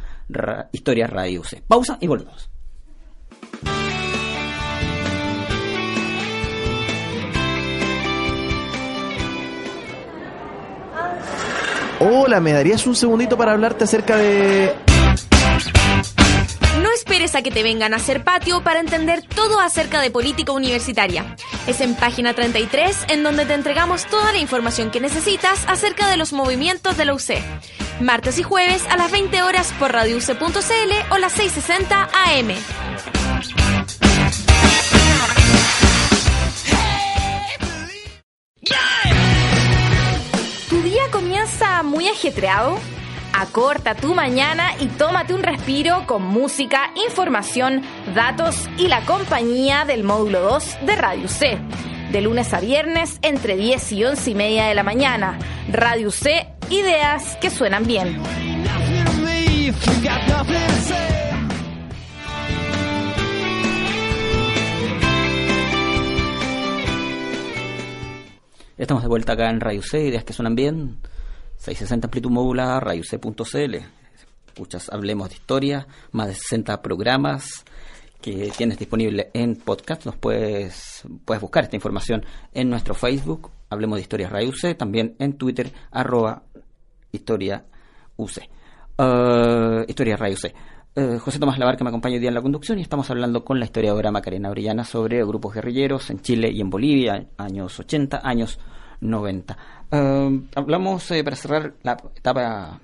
[0.72, 1.62] Historia Radio C.
[1.66, 2.50] Pausa y volvemos.
[12.02, 14.74] Hola, ¿me darías un segundito para hablarte acerca de...
[16.82, 20.52] No esperes a que te vengan a hacer patio para entender todo acerca de política
[20.52, 21.36] universitaria.
[21.66, 26.16] Es en página 33 en donde te entregamos toda la información que necesitas acerca de
[26.16, 27.34] los movimientos de la UC.
[28.00, 32.48] Martes y jueves a las 20 horas por radiouc.cl o las 660 AM.
[40.70, 42.78] ¿Tu día comienza muy ajetreado?
[43.34, 47.82] Acorta tu mañana y tómate un respiro con música, información,
[48.14, 51.58] datos y la compañía del módulo 2 de Radio C.
[52.12, 55.38] De lunes a viernes entre 10 y 11 y media de la mañana.
[55.70, 58.20] Radio C, ideas que suenan bien.
[68.78, 70.98] Estamos de vuelta acá en Radio C, ideas que suenan bien.
[71.58, 73.76] 660 amplitud modular, radiuc.cl.
[74.46, 77.64] Escuchas, hablemos de historia, más de 60 programas
[78.22, 80.06] que tienes disponible en podcast.
[80.06, 85.14] Nos puedes, puedes buscar esta información en nuestro Facebook, Hablemos de Historia Radio C, también
[85.18, 86.42] en Twitter, arroba
[87.12, 87.64] Historia
[88.16, 88.38] UC.
[88.98, 90.52] Uh, historia Radio C.
[90.96, 93.58] Uh, José Tomás Lavar, me acompaña hoy día en la conducción, y estamos hablando con
[93.58, 98.58] la historiadora Macarena Orellana sobre grupos guerrilleros en Chile y en Bolivia, años 80, años
[99.00, 99.56] 90.
[99.92, 102.80] Uh, hablamos, eh, para cerrar la etapa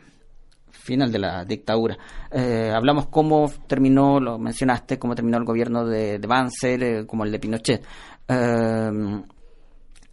[0.70, 1.98] final de la dictadura,
[2.30, 6.28] eh, hablamos cómo terminó, lo mencionaste, cómo terminó el gobierno de, de
[6.62, 7.84] eh, como el de Pinochet.
[8.28, 9.22] Eh,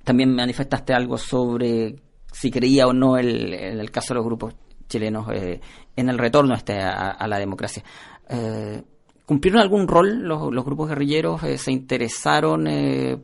[0.04, 1.96] también manifestaste algo sobre
[2.32, 4.56] si creía o no el, en el caso de los grupos
[4.88, 5.62] chilenos eh,
[5.96, 7.84] en el retorno este a, la democracia.
[8.30, 8.82] Eh,
[9.26, 11.44] ¿Cumplieron algún rol los, los grupos guerrilleros?
[11.44, 12.68] Eh, ¿Se interesaron?
[12.68, 13.18] Eh,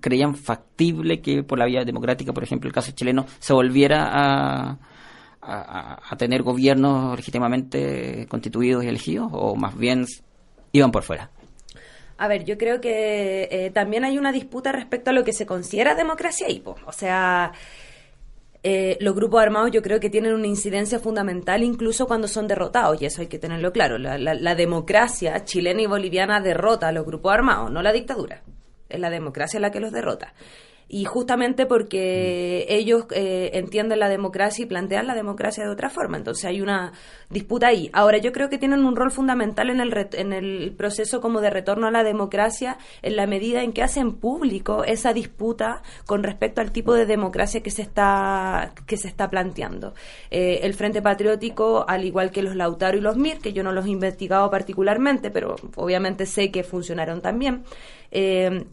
[0.00, 4.78] ¿Creían factible que por la vía democrática, por ejemplo, el caso chileno, se volviera a,
[5.40, 9.30] a, a tener gobiernos legítimamente constituidos y elegidos?
[9.32, 10.04] ¿O más bien
[10.72, 11.30] iban por fuera?
[12.18, 15.46] A ver, yo creo que eh, también hay una disputa respecto a lo que se
[15.46, 17.52] considera democracia y, o sea,
[18.64, 23.00] eh, los grupos armados yo creo que tienen una incidencia fundamental incluso cuando son derrotados,
[23.00, 23.98] y eso hay que tenerlo claro.
[23.98, 28.42] La, la, la democracia chilena y boliviana derrota a los grupos armados, no la dictadura.
[28.88, 30.34] Es la democracia la que los derrota
[30.88, 36.16] y justamente porque ellos eh, entienden la democracia y plantean la democracia de otra forma.
[36.16, 36.92] Entonces hay una
[37.28, 37.90] disputa ahí.
[37.92, 41.50] Ahora, yo creo que tienen un rol fundamental en el, en el proceso como de
[41.50, 46.62] retorno a la democracia en la medida en que hacen público esa disputa con respecto
[46.62, 49.92] al tipo de democracia que se está, que se está planteando.
[50.30, 53.72] Eh, el Frente Patriótico, al igual que los Lautaro y los MIR, que yo no
[53.72, 57.64] los he investigado particularmente, pero obviamente sé que funcionaron también,
[58.10, 58.64] eh,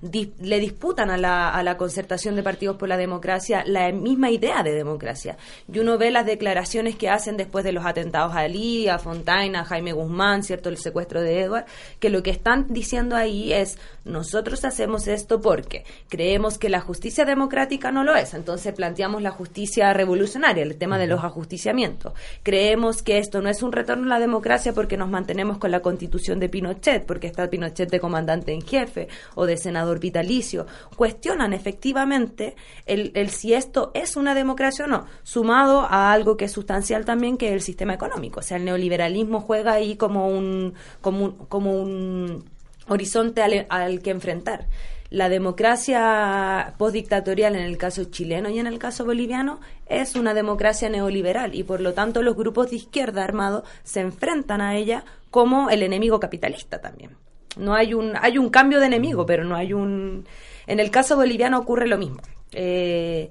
[0.00, 4.30] di le disputan a la, a la concertación de partidos por la democracia la misma
[4.30, 5.36] idea de democracia.
[5.72, 9.58] Y uno ve las declaraciones que hacen después de los atentados a Ali, a Fontaine,
[9.58, 10.68] a Jaime Guzmán, ¿cierto?
[10.68, 11.66] El secuestro de Edward,
[11.98, 17.24] que lo que están diciendo ahí es, nosotros hacemos esto porque creemos que la justicia
[17.24, 22.12] democrática no lo es, entonces planteamos la justicia revolucionaria, el tema de los ajusticiamientos.
[22.42, 25.80] Creemos que esto no es un retorno a la democracia porque nos mantenemos con la
[25.80, 31.52] constitución de Pinochet, porque está Pinochet de comandante en jefe o de senador vitalicio, cuestionan
[31.52, 32.54] efectivamente
[32.86, 37.04] el, el, si esto es una democracia o no, sumado a algo que es sustancial
[37.04, 38.40] también, que es el sistema económico.
[38.40, 42.44] O sea, el neoliberalismo juega ahí como un, como un, como un
[42.88, 44.66] horizonte al, al que enfrentar
[45.10, 50.90] la democracia postdictatorial en el caso chileno y en el caso boliviano es una democracia
[50.90, 55.70] neoliberal y por lo tanto los grupos de izquierda armados se enfrentan a ella como
[55.70, 57.16] el enemigo capitalista también.
[57.58, 60.26] No hay un, hay un cambio de enemigo, pero no hay un...
[60.66, 62.20] En el caso boliviano ocurre lo mismo.
[62.52, 63.30] Eh,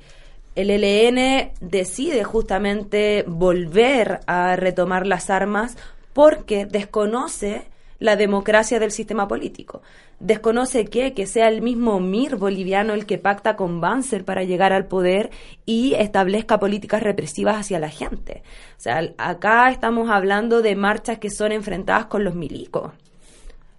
[0.55, 5.77] el ELN decide justamente volver a retomar las armas
[6.13, 7.67] porque desconoce
[7.99, 9.81] la democracia del sistema político.
[10.19, 14.73] Desconoce que, que sea el mismo MIR boliviano el que pacta con Banzer para llegar
[14.73, 15.29] al poder
[15.65, 18.41] y establezca políticas represivas hacia la gente.
[18.77, 22.93] O sea, acá estamos hablando de marchas que son enfrentadas con los milicos.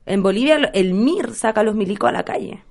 [0.08, 2.64] En Bolivia el MIR saca a los milicos a la calle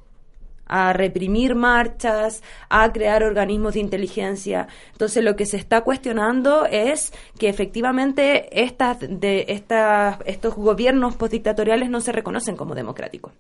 [0.68, 4.68] a reprimir marchas, a crear organismos de inteligencia.
[4.92, 11.90] Entonces lo que se está cuestionando es que efectivamente estas, de estas, estos gobiernos postdictatoriales
[11.90, 13.34] no se reconocen como democráticos.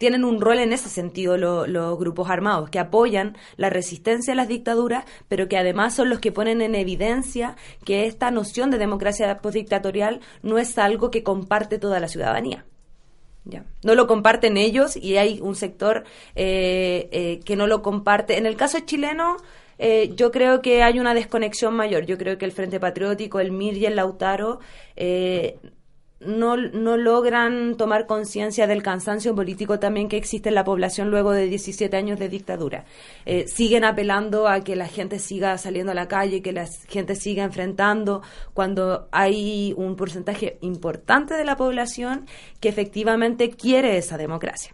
[0.00, 4.48] Tienen un rol en ese sentido los grupos armados, que apoyan la resistencia a las
[4.48, 9.36] dictaduras, pero que además son los que ponen en evidencia que esta noción de democracia
[9.36, 12.64] postdictatorial no es algo que comparte toda la ciudadanía.
[13.82, 18.38] No lo comparten ellos y hay un sector eh, eh, que no lo comparte.
[18.38, 19.36] En el caso chileno,
[19.76, 22.06] eh, yo creo que hay una desconexión mayor.
[22.06, 24.60] Yo creo que el Frente Patriótico, el MIR y el Lautaro
[26.20, 31.32] no, no logran tomar conciencia del cansancio político también que existe en la población luego
[31.32, 32.84] de 17 años de dictadura.
[33.24, 37.14] Eh, siguen apelando a que la gente siga saliendo a la calle, que la gente
[37.14, 42.26] siga enfrentando, cuando hay un porcentaje importante de la población
[42.60, 44.72] que efectivamente quiere esa democracia.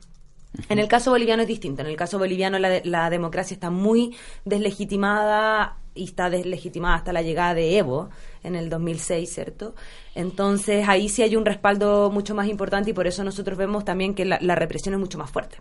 [0.68, 1.82] En el caso boliviano es distinto.
[1.82, 7.22] En el caso boliviano la, la democracia está muy deslegitimada y está deslegitimada hasta la
[7.22, 8.10] llegada de Evo
[8.42, 9.74] en el 2006, ¿cierto?
[10.16, 14.14] Entonces ahí sí hay un respaldo mucho más importante y por eso nosotros vemos también
[14.14, 15.58] que la, represión es mucho más fuerte.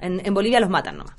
[0.00, 1.14] En, Bolivia los matan nomás.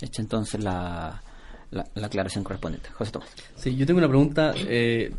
[0.00, 1.22] Hecha entonces la,
[1.70, 2.88] la, aclaración correspondiente.
[2.92, 3.28] José Tomás.
[3.56, 4.54] Sí, yo tengo una pregunta.
[4.56, 5.12] Eh,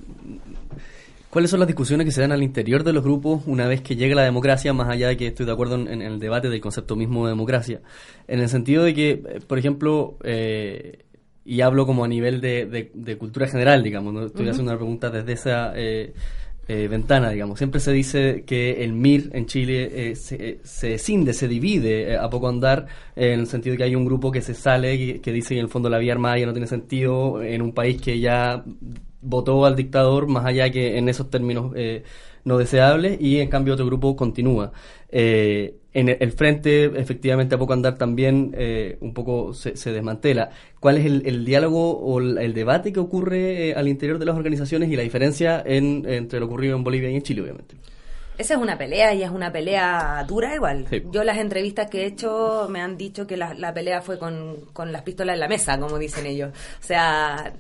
[1.29, 3.95] ¿Cuáles son las discusiones que se dan al interior de los grupos una vez que
[3.95, 6.95] llega la democracia, más allá de que estoy de acuerdo en, el debate del concepto
[6.95, 7.81] mismo de democracia?
[8.27, 11.05] En el sentido de que, eh, por ejemplo, eh,
[11.49, 14.27] y hablo como a nivel de, de, cultura general, digamos, ¿no?
[14.27, 16.13] estoy haciendo una pregunta desde esa eh,
[16.67, 17.57] eh, ventana, digamos.
[17.57, 22.29] Siempre se dice que el MIR en Chile eh, se, se cinde, se divide a
[22.29, 22.85] poco andar,
[23.15, 25.65] en el sentido de que hay un grupo que se sale, que dice que en
[25.65, 28.63] el fondo la vía armada ya no tiene sentido en un país que ya
[29.19, 31.73] votó al dictador, más allá que en esos términos
[32.43, 34.71] no deseables, y en cambio otro grupo continúa.
[35.11, 40.51] Eh, en el, frente, efectivamente, a poco andar también eh, un poco se, desmantela.
[40.79, 44.89] ¿Cuál es el, diálogo o el, debate que ocurre eh, al interior de las organizaciones
[44.89, 47.75] y la diferencia entre lo ocurrido en Bolivia y en Chile, obviamente?
[48.37, 50.85] Esa es una pelea y es una pelea dura igual.
[51.11, 54.55] Yo las entrevistas que he hecho me han dicho que la, la pelea fue con,
[54.71, 56.51] con las pistolas en la mesa, como dicen ellos.
[56.53, 57.51] O sea,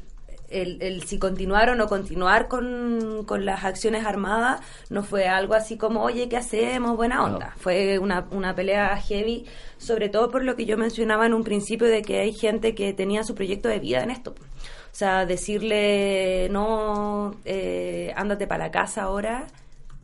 [0.51, 6.01] el, si continuar o no continuar con, las acciones armadas no fue algo así como,
[6.03, 6.97] oye, ¿qué hacemos?
[6.97, 7.53] Buena onda.
[7.57, 9.45] Fue una, una pelea heavy,
[9.77, 12.93] sobre todo por lo que yo mencionaba en un principio de que hay gente que
[12.93, 14.31] tenía su proyecto de vida en esto.
[14.31, 19.47] O sea, decirle, no, eh, ándate para la casa ahora,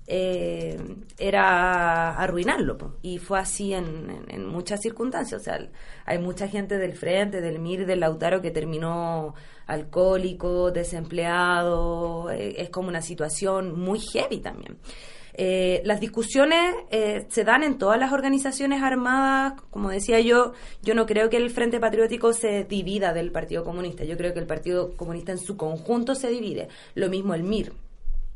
[0.07, 0.79] eh,
[1.17, 2.97] era arruinarlo.
[3.01, 5.41] Y fue así en, muchas circunstancias.
[5.41, 5.59] O sea,
[6.05, 9.33] hay mucha gente del Frente, del MIR, del Lautaro que terminó
[9.67, 12.29] alcohólico, desempleado.
[12.31, 14.77] Eh, es como una situación muy heavy también.
[15.37, 16.75] Eh, las discusiones
[17.27, 19.61] se dan en todas las organizaciones armadas.
[19.69, 24.05] Como decía yo, yo no creo que el Frente Patriótico se divida del Partido Comunista.
[24.05, 26.69] Yo creo que el Partido Comunista en su conjunto se divide.
[26.93, 27.73] Lo mismo el MIR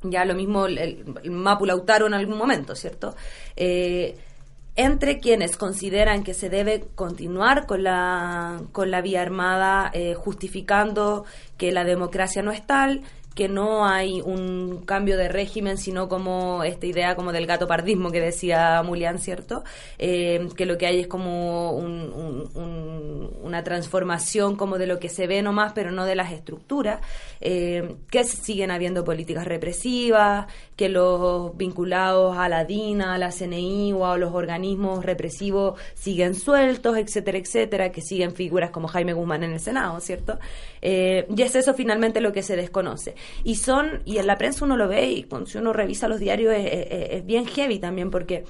[0.04, 3.16] ya lo mismo el, el en algún momento, ¿cierto?
[3.56, 4.18] Eh,
[4.76, 11.26] entre quienes consideran que se debe continuar con la, con la vía armada, eh, justificando
[11.58, 13.02] que la democracia no es tal,
[13.40, 18.12] que no hay un cambio de régimen, sino como esta idea como del gato pardismo
[18.12, 19.64] que decía Mulián, ¿cierto?
[19.98, 25.42] Eh, que lo que hay es como una transformación como de lo que se ve
[25.42, 27.00] nomás, pero no de las estructuras,
[27.40, 33.94] eh, que siguen habiendo políticas represivas, que los vinculados a la DINA, a la CNI
[33.94, 39.44] o a los organismos represivos siguen sueltos, etcétera, etcétera, que siguen figuras como Jaime Guzmán
[39.44, 40.40] en el Senado, ¿cierto?
[40.82, 43.16] Eh, y es eso finalmente lo que se desconoce.
[43.44, 46.54] Y son, y en la prensa uno lo ve y cuando uno revisa los diarios
[46.56, 48.44] es, bien heavy también porque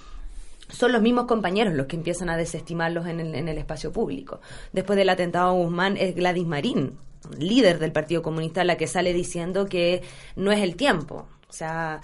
[0.70, 4.40] son los mismos compañeros los que empiezan a desestimarlos en el, en el espacio público.
[4.74, 6.98] Después del atentado a Guzmán es Gladys Marín,
[7.38, 10.02] líder del Partido Comunista, la que sale diciendo que
[10.36, 11.28] no es el tiempo.
[11.50, 12.02] O sea,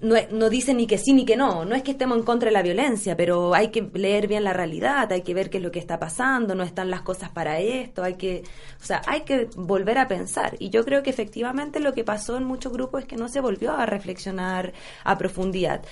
[0.00, 1.64] no, no, dice ni que sí ni que no.
[1.64, 4.52] No es que estemos en contra de la violencia, pero hay que leer bien la
[4.52, 7.60] realidad, hay que ver qué es lo que está pasando, no están las cosas para
[7.60, 8.42] esto, hay que,
[8.80, 10.56] o sea, hay que volver a pensar.
[10.58, 13.40] Y yo creo que efectivamente lo que pasó en muchos grupos es que no se
[13.40, 15.82] volvió a reflexionar a profundidad.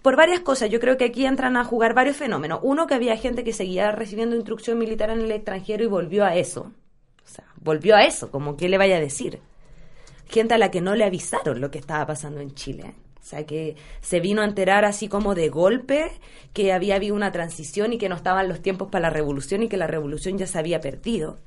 [0.00, 2.60] Por varias cosas, yo creo que aquí entran a jugar varios fenómenos.
[2.62, 6.34] Uno, que había gente que seguía recibiendo instrucción militar en el extranjero y volvió a
[6.36, 6.72] eso.
[7.24, 9.40] O sea, volvió a eso, como que le vaya a decir.
[10.26, 13.46] Gente a la que no le avisaron lo que estaba pasando en Chile O sea,
[13.46, 16.10] que se vino a enterar así como de golpe
[16.52, 19.68] que había habido una transición y que no estaban los tiempos para la revolución y
[19.68, 21.38] que la revolución ya se había perdido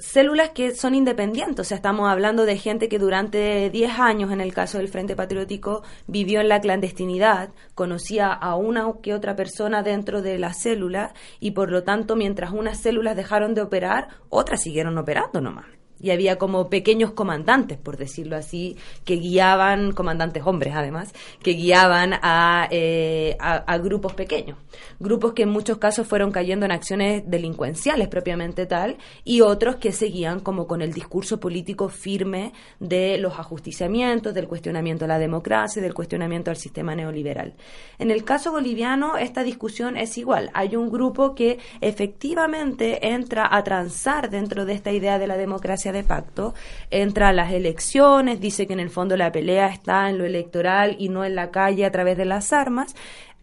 [0.00, 1.60] células que son independientes.
[1.60, 5.16] O sea, estamos hablando de gente que durante 10 años, en el caso del Frente
[5.16, 11.14] Patriótico, vivió en la clandestinidad, conocía a una que otra persona dentro de la célula
[11.40, 16.10] y por lo tanto, mientras unas células dejaron de operar, otras siguieron operando nomás y
[16.10, 22.68] había como pequeños comandantes, por decirlo así, que guiaban, comandantes hombres además, que guiaban a,
[22.70, 24.58] eh, a, grupos pequeños,
[24.98, 29.92] grupos que en muchos casos fueron cayendo en acciones delincuenciales propiamente tal, y otros que
[29.92, 35.80] seguían como con el discurso político firme de los ajusticiamientos, del cuestionamiento a la democracia,
[35.80, 37.54] del cuestionamiento al sistema neoliberal.
[37.98, 40.50] En el caso boliviano, esta discusión es igual.
[40.54, 45.91] Hay un grupo que efectivamente entra a transar dentro de esta idea de la democracia
[45.92, 46.54] de pacto,
[46.90, 50.96] entra a las elecciones, dice que en el fondo la pelea está en lo electoral
[50.98, 52.94] y no en la calle a través de las armas.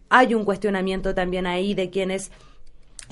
[0.08, 2.30] Hay un cuestionamiento también ahí de quienes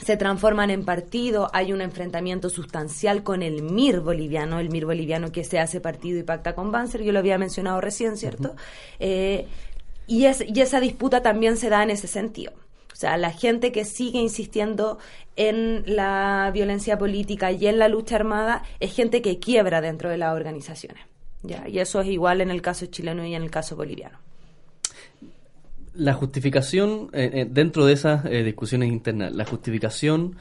[0.04, 5.32] se transforman en partido, hay un enfrentamiento sustancial con el MIR boliviano, el MIR boliviano
[5.32, 8.54] que se hace partido y pacta con Banzer, yo lo había mencionado recién, ¿cierto?
[9.00, 9.46] Eh,
[10.06, 12.52] y, es, y esa disputa también se da en ese sentido.
[12.98, 14.98] O sea, la gente que sigue insistiendo
[15.36, 20.18] en la violencia política y en la lucha armada es gente que quiebra dentro de
[20.18, 21.04] las organizaciones.
[21.44, 21.68] ¿ya?
[21.68, 24.18] Y eso es igual en el caso chileno y en el caso boliviano.
[25.94, 30.34] La justificación, eh, eh, dentro de esas eh, discusiones internas, la justificación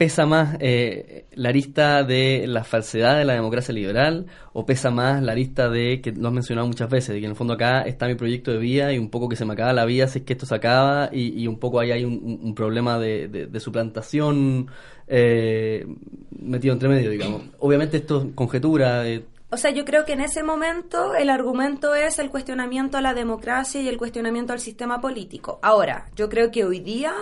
[0.00, 4.24] ¿Pesa más eh, la arista de la falsedad de la democracia liberal
[4.54, 7.32] o pesa más la arista de, que lo has mencionado muchas veces, de que en
[7.32, 9.74] el fondo acá está mi proyecto de vida y un poco que se me acaba
[9.74, 13.50] la vida es que esto se acaba y, un poco ahí hay un, problema de,
[13.60, 14.70] suplantación
[15.06, 15.86] eh,
[16.30, 17.42] metido entre medio, digamos.
[17.58, 19.06] Obviamente esto es conjetura.
[19.06, 19.22] Eh.
[19.50, 23.12] O sea, yo creo que en ese momento el argumento es el cuestionamiento a la
[23.12, 25.58] democracia y el cuestionamiento al sistema político.
[25.60, 27.12] Ahora, yo creo que hoy día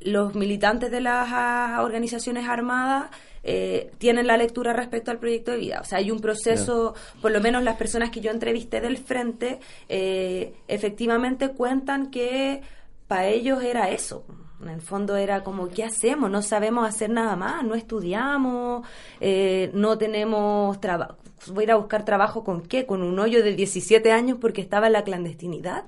[0.00, 3.10] los militantes de las ah, organizaciones armadas
[3.42, 5.80] eh, tienen la lectura respecto al proyecto de vida.
[5.80, 9.60] O sea, hay un proceso, por lo menos las personas que yo entrevisté del frente,
[9.88, 12.62] eh, efectivamente cuentan que
[13.06, 14.24] para ellos era eso.
[14.60, 16.30] En el fondo era como, ¿qué hacemos?
[16.30, 18.86] No sabemos hacer nada más, no estudiamos,
[19.20, 21.16] eh, no tenemos trabajo.
[21.48, 22.84] Voy a ir a buscar trabajo con qué?
[22.84, 25.84] Con un hoyo de 17 años porque estaba en la clandestinidad.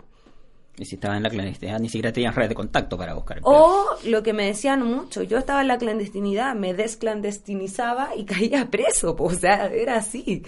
[0.83, 3.39] Y si estaba en la clandestinidad, ni siquiera tenías red de contacto para buscar.
[3.45, 8.68] O lo que me decían mucho, yo estaba en la clandestinidad, me desclandestinizaba y caía
[8.68, 10.43] preso, o sea, era así.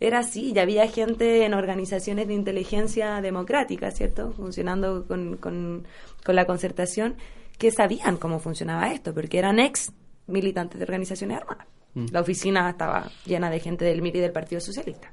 [0.00, 4.32] Era así, ya había gente en organizaciones de inteligencia democrática, ¿cierto?
[4.32, 5.86] Funcionando con, con,
[6.24, 7.16] con la concertación,
[7.58, 9.92] que sabían cómo funcionaba esto, porque eran ex
[10.26, 11.66] militantes de organizaciones armadas.
[11.92, 12.06] Mm.
[12.12, 15.12] La oficina estaba llena de gente del MIR y del Partido Socialista.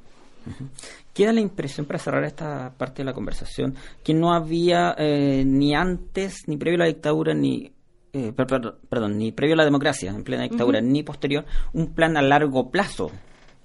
[1.13, 5.75] Queda la impresión, para cerrar esta parte de la conversación, que no había eh, ni
[5.75, 7.71] antes, ni previo a la dictadura, ni
[8.13, 12.21] eh, perdón, ni previo a la democracia, en plena dictadura, ni posterior, un plan a
[12.21, 13.11] largo plazo.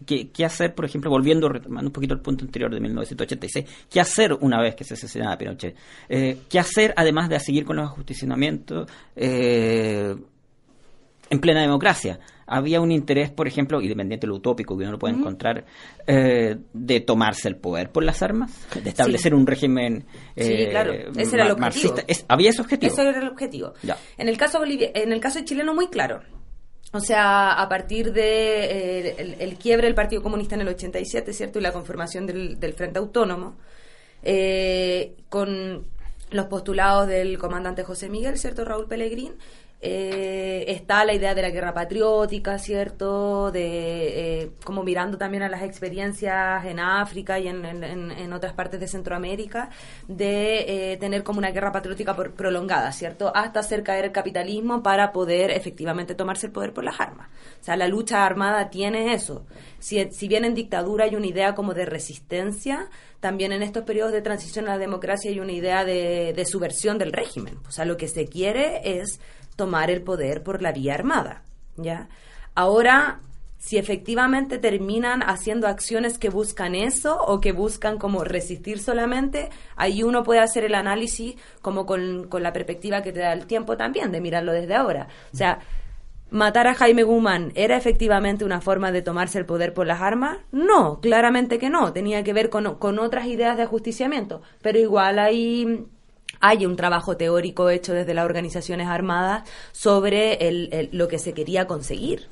[0.04, 4.00] ¿Qué, ¿Qué, hacer, por ejemplo, volviendo, retomando un poquito el punto anterior de 1986, qué
[4.00, 5.76] hacer una vez que se asesinaba Pinochet?
[6.08, 8.90] Eh, ¿Qué hacer, además de seguir con los ajusticiamientos
[11.32, 12.20] en plena democracia?
[12.52, 15.64] había un interés, por ejemplo, independiente de lo utópico que uno lo puede encontrar,
[16.06, 20.04] eh, de tomarse el poder por las armas, de establecer un régimen
[20.36, 20.92] sí, claro.
[20.92, 21.94] Eh, ese era el objetivo.
[22.28, 22.92] ¿Había ese objetivo?
[22.92, 23.72] Ese era el objetivo.
[24.18, 26.20] En el caso en el caso chileno muy claro.
[26.92, 31.58] O sea, a partir de eh, el, quiebre del Partido Comunista en el 87, ¿cierto?
[31.58, 33.56] Y la conformación del, del Frente Autónomo,
[35.30, 35.86] con
[36.30, 38.64] los postulados del comandante José Miguel, ¿cierto?
[38.64, 39.34] Raúl Pellegrín,
[39.84, 43.50] eh, está la idea de la guerra patriótica, ¿cierto?
[43.50, 48.86] De eh, como mirando también a las experiencias en África y en, otras partes de
[48.86, 49.70] Centroamérica,
[50.06, 53.32] de eh, tener como una guerra patriótica prolongada, ¿cierto?
[53.34, 57.28] Hasta hacer caer el capitalismo para poder efectivamente tomarse el poder por las armas.
[57.60, 59.46] O sea, la lucha armada tiene eso.
[59.80, 64.12] Si, si bien en dictadura hay una idea como de resistencia, también en estos periodos
[64.12, 67.58] de transición a la democracia hay una idea de, de subversión del régimen.
[67.66, 69.20] O sea, lo que se quiere es
[69.56, 71.42] tomar el poder por la vía armada,
[71.76, 72.08] ¿ya?
[72.54, 73.20] Ahora,
[73.58, 80.02] si efectivamente terminan haciendo acciones que buscan eso o que buscan como resistir solamente, ahí
[80.02, 83.76] uno puede hacer el análisis como con, con la perspectiva que te da el tiempo
[83.76, 85.06] también, de mirarlo desde ahora.
[85.32, 85.60] O sea,
[86.32, 90.38] ¿Matar a Jaime Guzmán era efectivamente una forma de tomarse el poder por las armas?
[90.50, 91.92] No, claramente que no.
[91.92, 94.40] Tenía que ver con, con otras ideas de ajusticiamiento.
[94.62, 95.84] Pero igual hay
[96.42, 101.66] hay un trabajo teórico hecho desde las organizaciones armadas sobre el, lo que se quería
[101.66, 102.26] conseguir.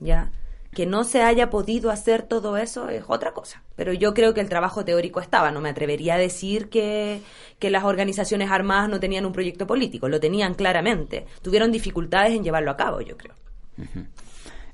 [0.00, 0.32] ¿Ya?
[0.74, 3.62] Que no se haya podido hacer todo eso es otra cosa.
[3.76, 5.52] Pero yo creo que el trabajo teórico estaba.
[5.52, 7.22] No me atrevería a decir que,
[7.60, 10.08] que las organizaciones armadas no tenían un proyecto político.
[10.08, 11.26] Lo tenían claramente.
[11.40, 13.34] Tuvieron dificultades en llevarlo a cabo, yo creo.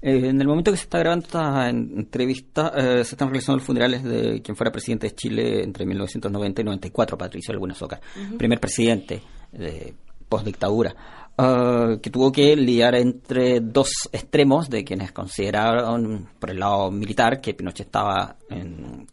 [0.07, 3.67] Eh, en el momento que se está grabando esta entrevista, eh, se están realizando los
[3.67, 7.99] funerales de quien fuera presidente de Chile entre 1990 y 94, Patricio Alguna Soca,
[8.37, 9.95] primer presidente de
[10.29, 10.95] post-dictadura,
[11.39, 17.41] eh, que tuvo que lidiar entre dos extremos de quienes consideraron, por el lado militar,
[17.41, 18.37] que Pinochet estaba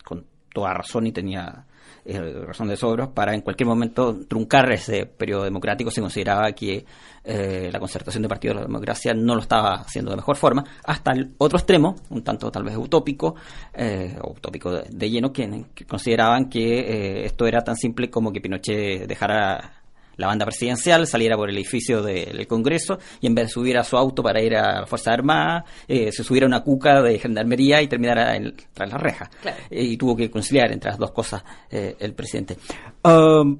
[0.03, 1.67] con toda razón y tenía
[2.05, 5.91] eh, razón de sobra, para en cualquier momento truncar ese periodo democrático.
[5.91, 6.85] Se consideraba que
[7.23, 10.63] eh, la concertación de partidos de la democracia no lo estaba haciendo de mejor forma,
[10.83, 13.35] hasta el otro extremo, un tanto tal vez utópico,
[13.73, 19.07] eh, utópico de, lleno, que, consideraban que eh, esto era tan simple como que Pinochet
[19.07, 19.80] dejara
[20.17, 23.83] la banda presidencial saliera por el edificio del Congreso y en vez de subir a
[23.83, 27.19] su auto para ir a la Fuerza Armada, eh, se subiera a una cuca de
[27.19, 28.37] gendarmería y terminara
[28.73, 29.29] tras la reja.
[29.69, 32.57] y tuvo que conciliar entre las dos cosas eh, el presidente.
[33.03, 33.57] Um,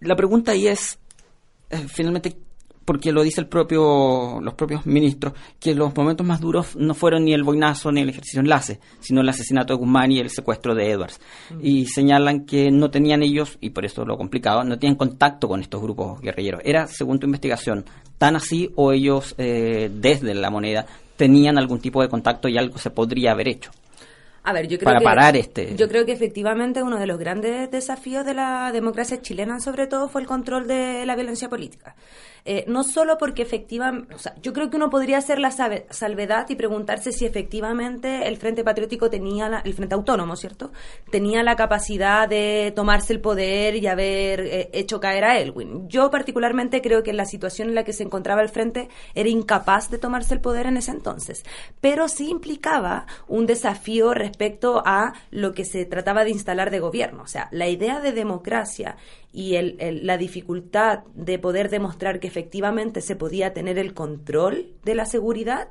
[0.00, 0.98] la pregunta ahí es,
[1.70, 2.36] eh, finalmente,
[2.84, 7.24] porque lo dice el propio, los propios ministros, que los momentos más duros no fueron
[7.24, 10.74] ni el boinazo ni el ejercicio enlace, sino el asesinato de Guzmán y el secuestro
[10.74, 11.20] de Edwards.
[11.50, 11.58] Mm.
[11.62, 15.60] Y señalan que no tenían ellos, y por eso lo complicado, no tenían contacto con
[15.60, 16.60] estos grupos guerrilleros.
[16.64, 17.84] ¿Era, según tu investigación,
[18.18, 22.78] tan así o ellos, eh, desde la moneda, tenían algún tipo de contacto y algo
[22.78, 23.70] se podría haber hecho?
[24.46, 25.74] A ver, yo creo para que, parar este.
[25.74, 30.10] Yo creo que efectivamente uno de los grandes desafíos de la democracia chilena, sobre todo,
[30.10, 31.94] fue el control de la violencia política.
[32.46, 37.10] Eh, no solo porque efectivamente, yo creo que uno podría hacer la salvedad y preguntarse
[37.10, 40.70] si efectivamente el Frente Patriótico tenía, el Frente Autónomo, ¿cierto?
[41.10, 45.88] Tenía la capacidad de tomarse el poder y haber eh, hecho caer a Elwin.
[45.88, 49.90] Yo particularmente creo que la situación en la que se encontraba el Frente era incapaz
[49.90, 51.44] de tomarse el poder en ese entonces,
[51.80, 57.22] pero sí implicaba un desafío respecto a lo que se trataba de instalar de gobierno.
[57.22, 58.96] O sea, la idea de democracia
[59.34, 64.96] y el, la dificultad de poder demostrar que efectivamente se podía tener el control de
[64.96, 65.68] la seguridad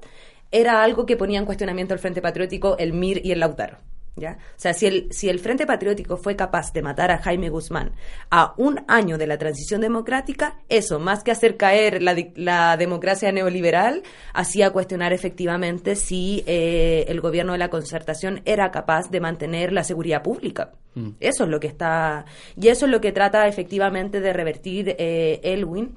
[0.50, 3.80] era algo que ponía en cuestionamiento el Frente Patriótico, el MIR y el Lautaro.
[4.16, 4.38] ¿Ya?
[4.56, 7.94] O sea, si el, si el Frente Patriótico fue capaz de matar a Jaime Guzmán
[8.30, 13.32] a un año de la transición democrática, eso, más que hacer caer la, la democracia
[13.32, 14.04] neoliberal,
[14.36, 19.84] hacía cuestionar efectivamente si eh, el gobierno de la concertación era capaz de mantener la
[19.84, 20.74] seguridad pública.
[20.94, 21.10] Mm.
[21.20, 25.40] Eso es lo que está, y eso es lo que trata efectivamente de revertir eh,
[25.42, 25.96] Elwin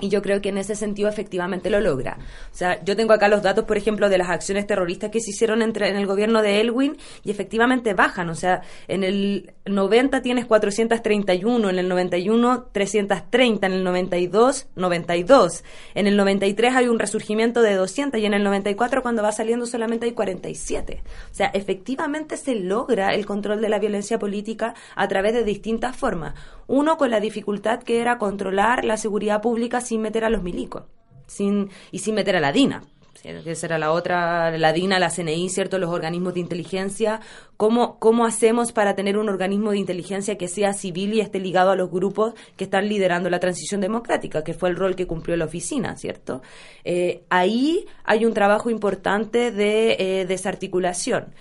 [0.00, 2.18] y yo creo que en ese sentido efectivamente lo logra.
[2.52, 5.30] O sea, yo tengo acá los datos, por ejemplo, de las acciones terroristas que se
[5.30, 8.28] hicieron entre, en el gobierno de Elwin y efectivamente bajan.
[8.28, 15.64] O sea, en el 90 tienes 431, en el 91 330, en el 92 92.
[15.94, 19.66] En el 93 hay un resurgimiento de 200 y en el 94 cuando va saliendo
[19.66, 21.02] solamente hay 47.
[21.30, 25.96] O sea, efectivamente se logra el control de la violencia política a través de distintas
[25.96, 26.34] formas.
[26.66, 30.84] Uno con la dificultad que era controlar la seguridad pública sin meter a los milicos
[31.26, 32.82] sin, y sin meter a la DINA.
[33.24, 35.80] Esa era la otra, la DINA, la CNI, ¿cierto?
[35.80, 37.20] Los organismos de inteligencia.
[37.56, 41.72] ¿Cómo, ¿Cómo hacemos para tener un organismo de inteligencia que sea civil y esté ligado
[41.72, 45.36] a los grupos que están liderando la transición democrática, que fue el rol que cumplió
[45.36, 46.40] la oficina, ¿cierto?
[46.84, 51.34] Eh, ahí hay un trabajo importante de eh, desarticulación.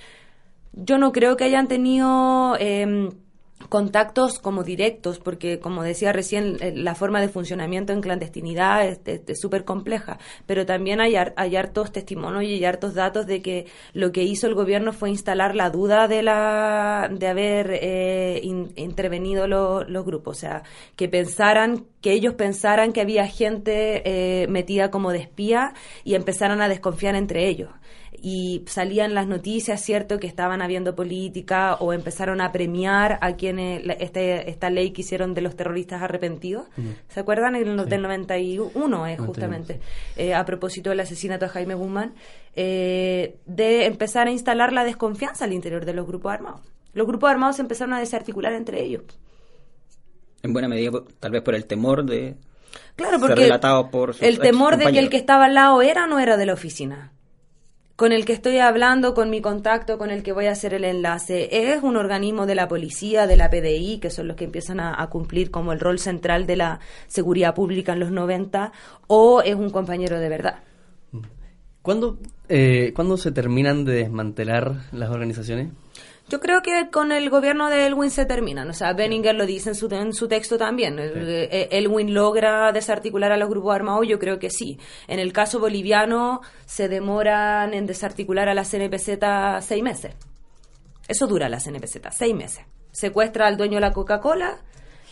[0.74, 2.56] Yo no creo que hayan tenido...
[2.58, 3.12] Em,
[3.70, 9.40] contactos como directos, porque como decía recién, eh, la forma de funcionamiento en clandestinidad es
[9.40, 14.12] súper compleja, pero también hay, hay, hartos testimonios y hay hartos datos de que lo
[14.12, 20.06] que hizo el gobierno fue instalar la duda de, la, de haber eh, intervenido los
[20.06, 20.64] grupos, o sea,
[20.96, 26.62] que pensaran, que ellos pensaran que había gente eh, metida como de espía y empezaran
[26.62, 27.70] a desconfiar entre ellos
[28.28, 33.84] y salían las noticias, ¿cierto?, que estaban habiendo política o empezaron a premiar a quienes
[34.00, 36.66] este, esta ley que hicieron de los terroristas arrepentidos.
[37.08, 37.56] ¿Se acuerdan?
[37.56, 39.80] En el, del 91, eh, justamente,
[40.16, 42.16] eh, a propósito del asesinato de Jaime Guzmán,
[42.56, 46.62] eh, de empezar a instalar la desconfianza al interior de los grupos armados.
[46.94, 49.04] Los grupos armados empezaron a desarticular entre ellos.
[50.42, 52.38] En buena medida, tal vez por el temor de
[52.96, 53.52] Claro, porque
[53.92, 56.48] por el temor de que el que estaba al lado era o no era de
[56.48, 57.12] la oficina
[57.96, 60.84] con el que estoy hablando, con mi contacto, con el que voy a hacer el
[60.84, 64.82] enlace, ¿es un organismo de la policía, de la PDI, que son los que empiezan
[64.82, 68.74] a, cumplir como el rol central de la seguridad pública en los 90,
[69.08, 70.60] o es un compañero de verdad?
[71.86, 72.18] ¿Cuándo,
[72.50, 75.70] eh, ¿Cuándo se terminan de desmantelar las organizaciones?
[76.28, 78.68] Yo creo que con el gobierno de Elwin se terminan.
[78.68, 80.98] O sea, Benninger lo dice en su, en su texto también.
[80.98, 84.80] El- eh, Elwin logra desarticular a los grupos armados, yo creo que sí.
[85.08, 90.16] En el caso boliviano se demoran en desarticular a la CNPZ seis meses.
[91.08, 92.66] Eso dura la CNPZ, seis meses.
[92.92, 94.58] Secuestra al dueño de la Coca-Cola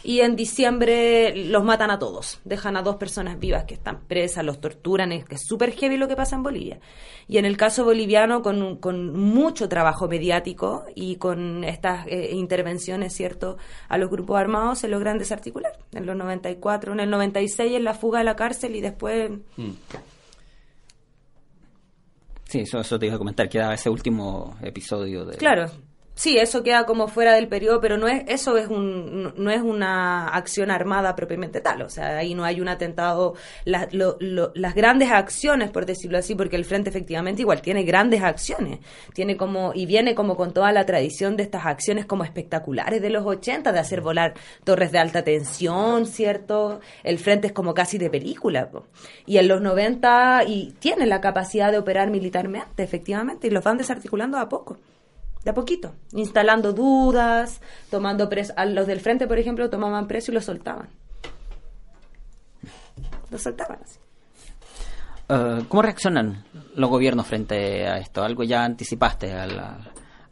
[0.04, 2.40] y en diciembre los matan a todos.
[2.44, 5.98] Dejan a dos personas vivas que están presas, los torturan, es que es súper heavy
[5.98, 6.80] lo que pasa en Bolivia.
[7.28, 13.14] Y en el caso boliviano, con, con mucho trabajo mediático y con estas eh, intervenciones,
[13.14, 15.72] ¿cierto?, a los grupos armados se logran desarticular.
[15.94, 19.32] En los 94, en el 96 en la fuga de la cárcel y después...
[22.46, 25.38] Sí, eso, eso te iba a comentar, queda ese último episodio de...
[25.38, 25.72] Claro.
[26.16, 29.62] Sí, eso queda como fuera del periodo, pero no es eso es un no- es
[29.64, 33.34] una acción armada propiamente tal, o sea, ahí no hay un atentado
[33.66, 38.22] lo- lo- las grandes acciones, por decirlo así, porque el frente efectivamente igual tiene grandes
[38.22, 38.78] acciones,
[39.16, 43.10] tiene como y viene como con toda la tradición de estas acciones como espectaculares de
[43.10, 46.80] los 80 de hacer volar torres de alta tensión, ¿cierto?
[47.04, 48.70] El frente es como casi de película.
[49.26, 53.78] Y en los 90 y tiene la capacidad de operar militarmente, efectivamente, y los van
[53.80, 54.78] desarticulando a poco
[55.44, 58.54] de a poquito, instalando dudas, tomando preso.
[58.56, 60.90] A los del frente, por ejemplo, tomaban preso y los soltaban.
[63.30, 64.00] Los soltaban así.
[65.30, 68.24] Eh, ¿Cómo reaccionan los gobiernos frente a esto?
[68.24, 69.60] Algo ya anticipaste al,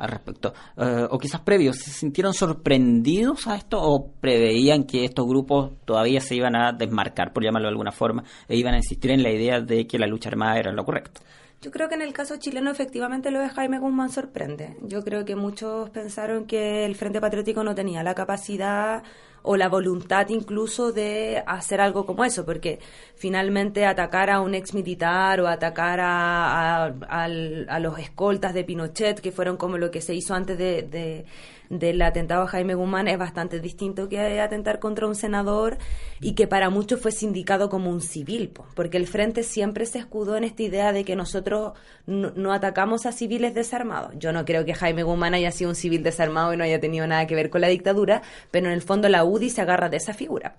[0.01, 0.53] al respecto.
[0.77, 6.19] Eh, o quizás previos, ¿se sintieron sorprendidos a esto o preveían que estos grupos todavía
[6.21, 9.29] se iban a desmarcar, por llamarlo de alguna forma, e iban a insistir en la
[9.31, 11.21] idea de que la lucha armada era lo correcto?
[11.61, 14.77] Yo creo que en el caso chileno efectivamente lo de Jaime Guzmán sorprende.
[14.81, 19.03] Yo creo que muchos pensaron que el Frente Patriótico no tenía la capacidad
[19.43, 22.79] o la voluntad incluso de hacer algo como eso, porque
[23.15, 29.31] finalmente atacar a un ex militar o atacar a, a, los escoltas de Pinochet, que
[29.31, 31.25] fueron como lo que se hizo antes de, de-
[31.71, 35.77] del atentado a Jaime Guzmán, es bastante distinto que atentar contra un senador
[36.19, 39.99] y que para muchos fue sindicado como un civil, po, porque el Frente siempre se
[39.99, 41.73] escudó en esta idea de que nosotros
[42.05, 44.13] no, no atacamos a civiles desarmados.
[44.17, 47.07] Yo no creo que Jaime Guzmán haya sido un civil desarmado y no haya tenido
[47.07, 49.97] nada que ver con la dictadura, pero en el fondo la UDI se agarra de
[49.97, 50.57] esa figura.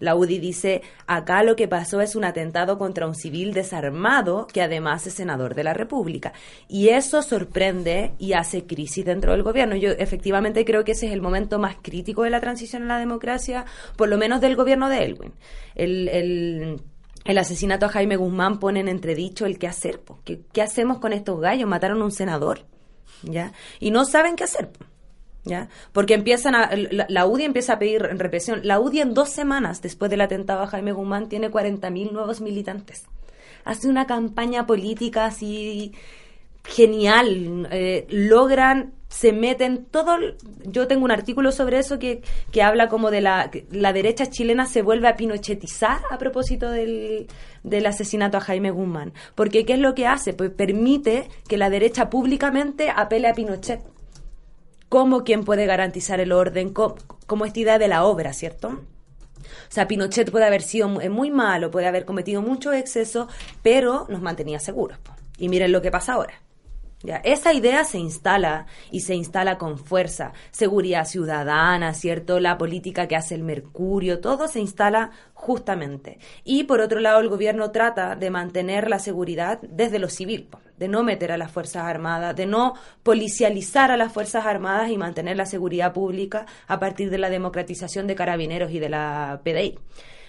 [0.00, 4.62] La UDI dice, acá lo que pasó es un atentado contra un civil desarmado que
[4.62, 6.32] además es senador de la República.
[6.68, 9.76] Y eso sorprende y hace crisis dentro del gobierno.
[9.76, 12.98] Yo efectivamente creo que ese es el momento más crítico de la transición a la
[12.98, 13.64] democracia,
[13.96, 15.32] por lo menos del gobierno de Elwin.
[15.74, 20.00] El, el- asesinato a Jaime Guzmán pone en entredicho el qué hacer.
[20.24, 21.68] ¿Qué, qué hacemos con estos gallos?
[21.68, 22.60] Mataron a un senador.
[23.22, 23.52] ¿ya?
[23.78, 24.70] Y no saben qué hacer.
[25.92, 26.54] Porque empiezan
[27.08, 28.60] la, UDI empieza a pedir represión.
[28.64, 33.04] La UDI en dos semanas después del atentado a Jaime Guzmán tiene 40.000 nuevos militantes.
[33.64, 35.92] Hace una campaña política así
[36.64, 37.68] genial.
[37.70, 40.16] eh, logran, se meten todo.
[40.64, 42.22] Yo tengo un artículo sobre eso que,
[42.52, 47.26] que habla como de la, la derecha chilena se vuelve a pinochetizar a propósito del,
[47.64, 49.12] del asesinato a Jaime Guzmán.
[49.34, 50.32] Porque ¿qué es lo que hace?
[50.32, 53.82] Pues permite que la derecha públicamente apele a Pinochet
[54.90, 58.68] como quien puede garantizar el orden, co- como esta idea de la obra, ¿cierto?
[58.68, 63.28] O sea, Pinochet puede haber sido mu- muy malo, puede haber cometido mucho exceso,
[63.62, 64.98] pero nos mantenía seguros.
[65.38, 66.34] Y miren lo que pasa ahora.
[67.02, 70.34] Ya, esa idea se instala y se instala con fuerza.
[70.50, 72.40] Seguridad ciudadana, ¿cierto?
[72.40, 76.18] La política que hace el Mercurio, todo se instala justamente.
[76.44, 80.60] Y por otro lado, el gobierno trata de mantener la seguridad desde lo civil, po,
[80.80, 84.96] de no meter a las Fuerzas Armadas, de no policializar a las Fuerzas Armadas y
[84.96, 89.78] mantener la seguridad pública a partir de la democratización de carabineros y de la PDI.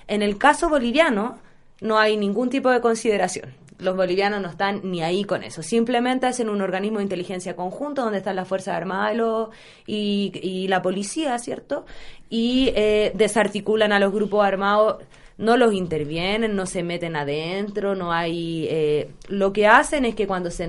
[0.08, 1.40] En el caso boliviano,
[1.80, 3.54] no hay ningún tipo de consideración.
[3.80, 5.64] Los bolivianos no están ni ahí con eso.
[5.64, 9.16] Simplemente hacen un organismo de inteligencia conjunto donde están las Fuerzas Armadas
[9.88, 11.86] y, la policía, ¿cierto?
[12.30, 14.98] Y eh, desarticulan a los grupos armados,
[15.38, 18.68] no los intervienen, no se meten adentro, no hay...
[18.70, 20.68] eh, lo que hacen es que cuando se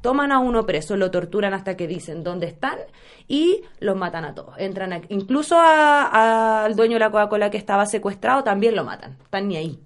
[0.00, 2.78] toman a uno preso, lo torturan hasta que dicen dónde están
[3.28, 4.54] y los matan a todos.
[4.58, 9.16] Entran a- incluso a- al dueño de la Coca-Cola que estaba secuestrado también lo matan.
[9.22, 9.78] Están ni ahí.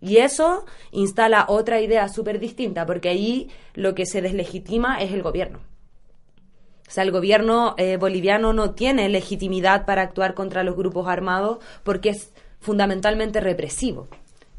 [0.00, 5.22] Y eso instala otra idea súper distinta, porque ahí lo que se deslegitima es el
[5.22, 5.60] gobierno.
[6.86, 11.58] O sea, el gobierno eh, boliviano no tiene legitimidad para actuar contra los grupos armados
[11.82, 12.33] porque es
[12.64, 14.08] fundamentalmente represivo.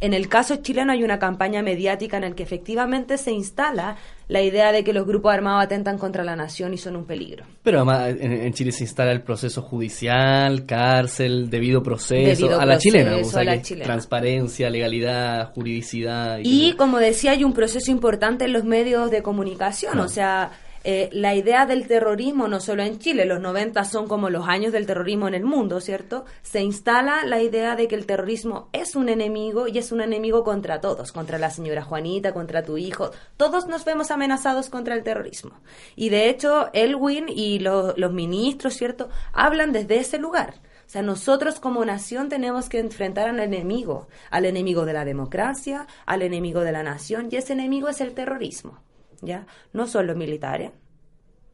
[0.01, 3.95] En el caso chileno hay una campaña mediática en la que efectivamente se instala
[4.27, 7.45] la idea de que los grupos armados atentan contra la nación y son un peligro.
[7.63, 12.65] Pero además en, en Chile se instala el proceso judicial, cárcel, debido proceso, Debido a
[12.65, 13.85] la chilena, o sea a la que chilena.
[13.85, 16.39] transparencia, legalidad, juridicidad.
[16.43, 20.51] Y como decía, hay un proceso importante en los medios de comunicación, o sea,
[20.87, 24.71] eh, la idea del terrorismo, no solo en Chile, los 90 son como los años
[24.71, 26.25] del terrorismo en el mundo, ¿cierto?
[26.43, 30.43] Se instala la idea de que el terrorismo es un enemigo y es un enemigo
[30.43, 33.09] contra todos, contra la señora Juanita, contra tu hijo.
[33.35, 35.53] Todos nos vemos amenazados contra el terrorismo.
[35.95, 40.53] Y de hecho, Elwin y los ministros, ¿cierto?, hablan desde ese lugar.
[40.85, 45.87] O sea, nosotros como nación tenemos que enfrentar al enemigo, al enemigo de la democracia,
[46.05, 48.77] al enemigo de la nación, y ese enemigo es el terrorismo.
[49.25, 49.47] ¿Ya?
[49.73, 50.71] No son los militares,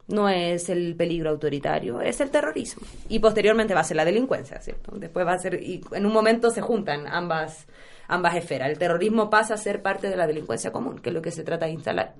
[0.08, 2.86] no es el peligro autoritario, es el terrorismo.
[3.08, 4.92] Y posteriormente va a ser la delincuencia, ¿cierto?
[4.96, 7.66] Después va a ser, y en un momento se juntan ambas,
[8.12, 8.70] ambas esferas.
[8.70, 11.42] El terrorismo pasa a ser parte de la delincuencia común, que es lo que se
[11.42, 12.14] trata de instalar.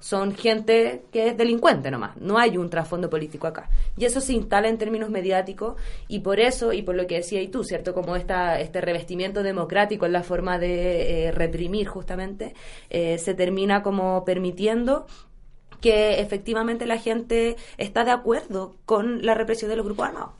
[0.00, 3.68] Son gente que es delincuente nomás, no hay un trasfondo político acá.
[3.96, 5.76] Y eso se instala en términos mediáticos
[6.08, 7.92] y por eso, y por lo que decía y tú, ¿cierto?
[7.92, 12.54] Como esta, este revestimiento democrático en la forma de eh, reprimir justamente,
[12.88, 15.06] eh, se termina como permitiendo
[15.80, 20.30] que efectivamente la gente está de acuerdo con la represión de los grupos armados.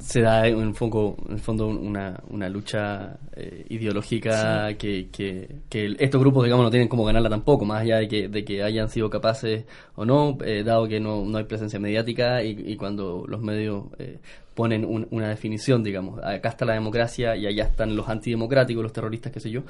[0.00, 5.60] Se da en el fondo, en el fondo una, una lucha eh, ideológica que, que,
[5.98, 8.88] estos grupos, digamos, no tienen como ganarla tampoco, más allá de que, de que hayan
[8.88, 9.64] sido capaces
[9.94, 13.86] o no, eh, dado que no, no hay presencia mediática y, y cuando los medios
[13.98, 14.18] eh,
[14.58, 19.30] ponen una definición, digamos, acá está la democracia y allá están los antidemocráticos, los terroristas,
[19.30, 19.62] qué sé yo,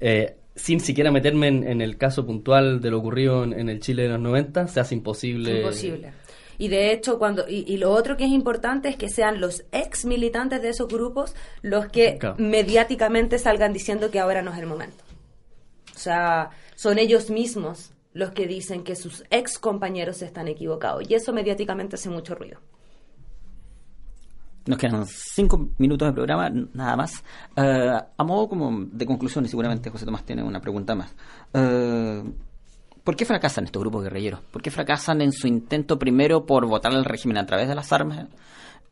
[0.00, 4.10] eh, sin siquiera meterme en, el caso puntual de lo ocurrido en, el Chile de
[4.10, 5.58] los 90, se hace imposible.
[5.58, 6.12] Imposible.
[6.58, 10.04] Y de hecho, cuando y, lo otro que es importante es que sean los ex
[10.04, 15.02] militantes de esos grupos los que mediáticamente salgan diciendo que ahora no es el momento.
[15.94, 21.08] O sea, son ellos mismos los que dicen que sus ex compañeros están equivocados.
[21.08, 22.60] Y eso mediáticamente hace mucho ruido.
[24.64, 27.24] Nos quedan cinco minutos de programa, nada más.
[27.56, 31.14] Eh, a modo como de conclusión, y seguramente José Tomás tiene una pregunta más.
[31.52, 32.30] Uh,
[33.02, 34.40] ¿Por qué fracasan estos grupos guerrilleros?
[34.52, 37.92] ¿Por qué fracasan en su intento primero por votar al régimen a través de las
[37.92, 38.28] armas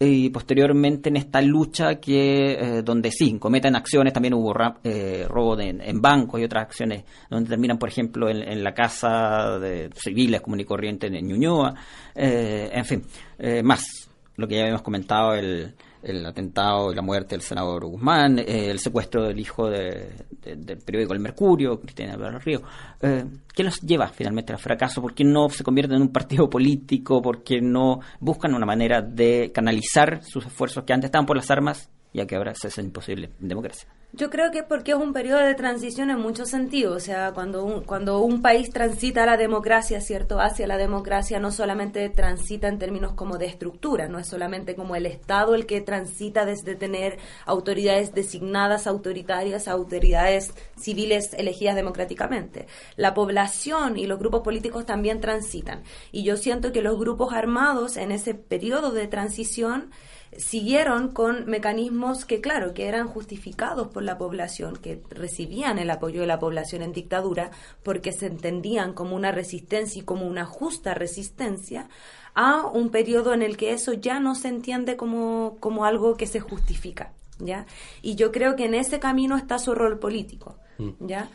[0.02, 5.54] y posteriormente en esta lucha que eh, donde sí cometen acciones también hubo eh, robo
[5.54, 10.40] de, en bancos y otras acciones donde terminan por ejemplo en, la casa de civiles
[10.40, 11.74] común y corriente en Ñuñoa
[12.14, 13.02] en fin
[13.62, 13.99] más
[14.40, 15.74] lo que ya habíamos comentado, el,
[16.26, 21.20] atentado y la muerte del senador Guzmán, eh, el secuestro del hijo del periódico El
[21.20, 22.62] Mercurio, Cristina del Río.
[23.02, 23.24] Eh,
[23.54, 25.02] ¿Qué los lleva finalmente al fracaso?
[25.02, 27.20] ¿Por qué no se convierten en un partido político?
[27.20, 31.50] ¿Por qué no buscan una manera de canalizar sus esfuerzos que antes estaban por las
[31.50, 33.88] armas, ya que ahora se es imposible en democracia?
[34.12, 36.96] Yo creo que es porque es un periodo de transición en muchos sentidos.
[36.96, 40.40] O sea, cuando un, cuando un país transita a la democracia, ¿cierto?
[40.40, 44.96] Hacia la democracia, no solamente transita en términos como de estructura, no es solamente como
[44.96, 52.66] el Estado el que transita desde tener autoridades designadas autoritarias a autoridades civiles elegidas democráticamente.
[52.96, 55.84] La población y los grupos políticos también transitan.
[56.10, 59.92] Y yo siento que los grupos armados en ese periodo de transición
[60.36, 66.20] siguieron con mecanismos que, claro, que eran justificados por la población, que recibían el apoyo
[66.20, 67.50] de la población en dictadura
[67.82, 71.88] porque se entendían como una resistencia y como una justa resistencia
[72.34, 76.26] a un periodo en el que eso ya no se entiende como, como algo que
[76.26, 77.12] se justifica.
[77.42, 77.64] ¿Ya?
[78.02, 81.06] Y yo creo que en ese camino está su rol político, mm.
[81.06, 81.30] ¿ya?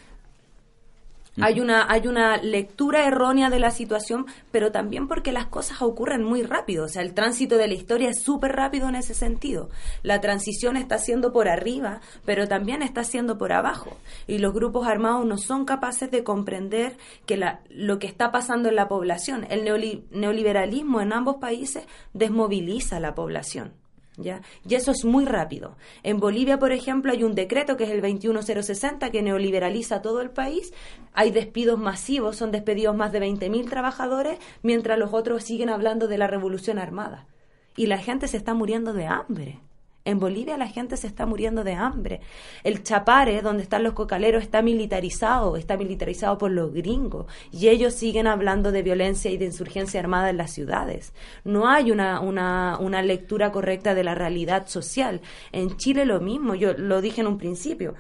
[1.42, 6.24] Hay una, hay una lectura errónea de la situación, pero también porque las cosas ocurren
[6.24, 6.86] muy rápido.
[6.86, 9.70] O sea, el tránsito de la historia es súper rápido en ese sentido.
[10.02, 13.98] La transición está siendo por arriba, pero también está siendo por abajo.
[14.28, 18.70] Y los grupos armados no son capaces de comprender que la, lo que está pasando
[18.70, 19.46] en la población.
[19.50, 19.66] El
[20.12, 23.85] neoliberalismo en ambos países desmoviliza a la población.
[24.18, 24.41] ¿Ya?
[24.68, 25.76] Y eso es muy rápido.
[26.03, 30.30] En Bolivia, por ejemplo, hay un decreto que es el 21060 que neoliberaliza todo el
[30.30, 30.74] país.
[31.13, 36.18] Hay despidos masivos, son despedidos más de 20.000 trabajadores, mientras los otros siguen hablando de
[36.18, 37.28] la revolución armada.
[37.76, 39.59] Y la gente se está muriendo de hambre.
[40.06, 42.22] En Bolivia la gente se está muriendo de hambre.
[42.64, 47.26] El Chapare, donde están los cocaleros, está militarizado, está militarizado por los gringos.
[47.51, 51.14] Y ellos siguen hablando de violencia y de insurgencia armada en las ciudades.
[51.43, 55.22] No hay una, una, una lectura correcta de la realidad social.
[55.51, 57.95] En Chile lo mismo, yo lo dije en un principio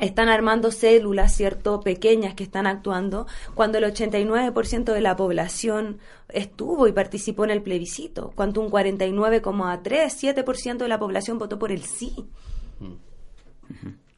[0.00, 6.88] están armando células, ¿cierto?, pequeñas que están actuando, cuando el 89% de la población estuvo
[6.88, 11.84] y participó en el plebiscito, cuando un 49,3, 7% de la población votó por el
[11.84, 12.26] sí.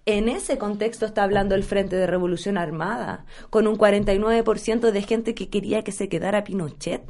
[0.06, 5.34] En ese contexto está hablando el Frente de Revolución Armada, con un 49% de gente
[5.34, 7.02] que quería que se quedara Pinochet.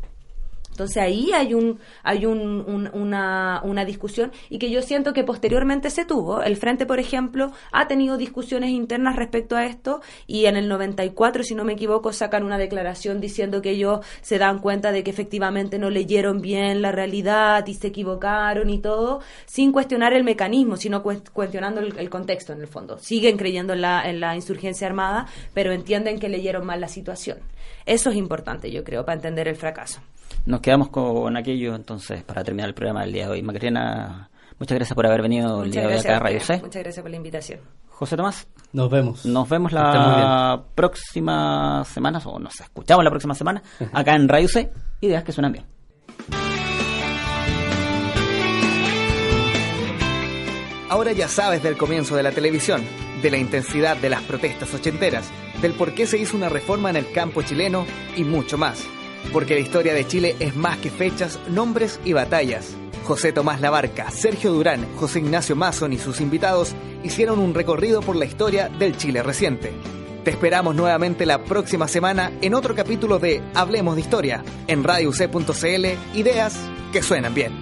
[0.77, 5.25] Entonces ahí hay un hay un, un, una, una discusión y que yo siento que
[5.25, 6.43] posteriormente se tuvo.
[6.43, 11.45] El Frente, por ejemplo, ha tenido discusiones internas respecto a esto y en el 94,
[11.45, 15.11] si no me equivoco, sacan una declaración diciendo que ellos se dan cuenta de que
[15.11, 20.77] efectivamente no leyeron bien la realidad y se equivocaron y todo, sin cuestionar el mecanismo,
[20.77, 22.99] sino cuestionando el, el contexto en el fondo.
[22.99, 27.39] Siguen creyendo en la, en la insurgencia armada, pero entienden que leyeron mal la situación.
[27.87, 30.01] Eso es importante, yo creo, para entender el fracaso.
[30.47, 33.43] Nos quedamos con aquello entonces para terminar el programa del día de hoy.
[33.43, 34.31] Macarena,
[34.61, 36.61] muchas gracias por haber venido el día de hoy acá a Radio C.
[36.63, 37.61] Muchas gracias por la invitación.
[37.89, 38.47] José Tomás.
[38.73, 39.27] Nos vemos.
[39.27, 43.61] Nos vemos la próxima semana, o nos escuchamos la próxima semana,
[43.93, 44.71] acá en Radio C.
[45.01, 45.65] Ideas que suenan bien.
[50.89, 52.83] Ahora ya sabes del comienzo de la televisión,
[53.21, 55.29] de la intensidad de las protestas ochenteras,
[55.61, 57.85] del por qué se hizo una reforma en el campo chileno
[58.17, 58.87] y mucho más
[59.33, 62.77] porque la historia de Chile es más que fechas, nombres y batallas.
[63.05, 66.75] José Tomás Labarca, Sergio Durán, José Ignacio Mason y sus invitados
[67.05, 69.73] hicieron un recorrido por la historia del Chile reciente.
[70.25, 75.87] Te esperamos nuevamente la próxima semana en otro capítulo de Hablemos de Historia en radioc.cl,
[76.19, 76.59] ideas
[76.93, 77.53] que suenan bien.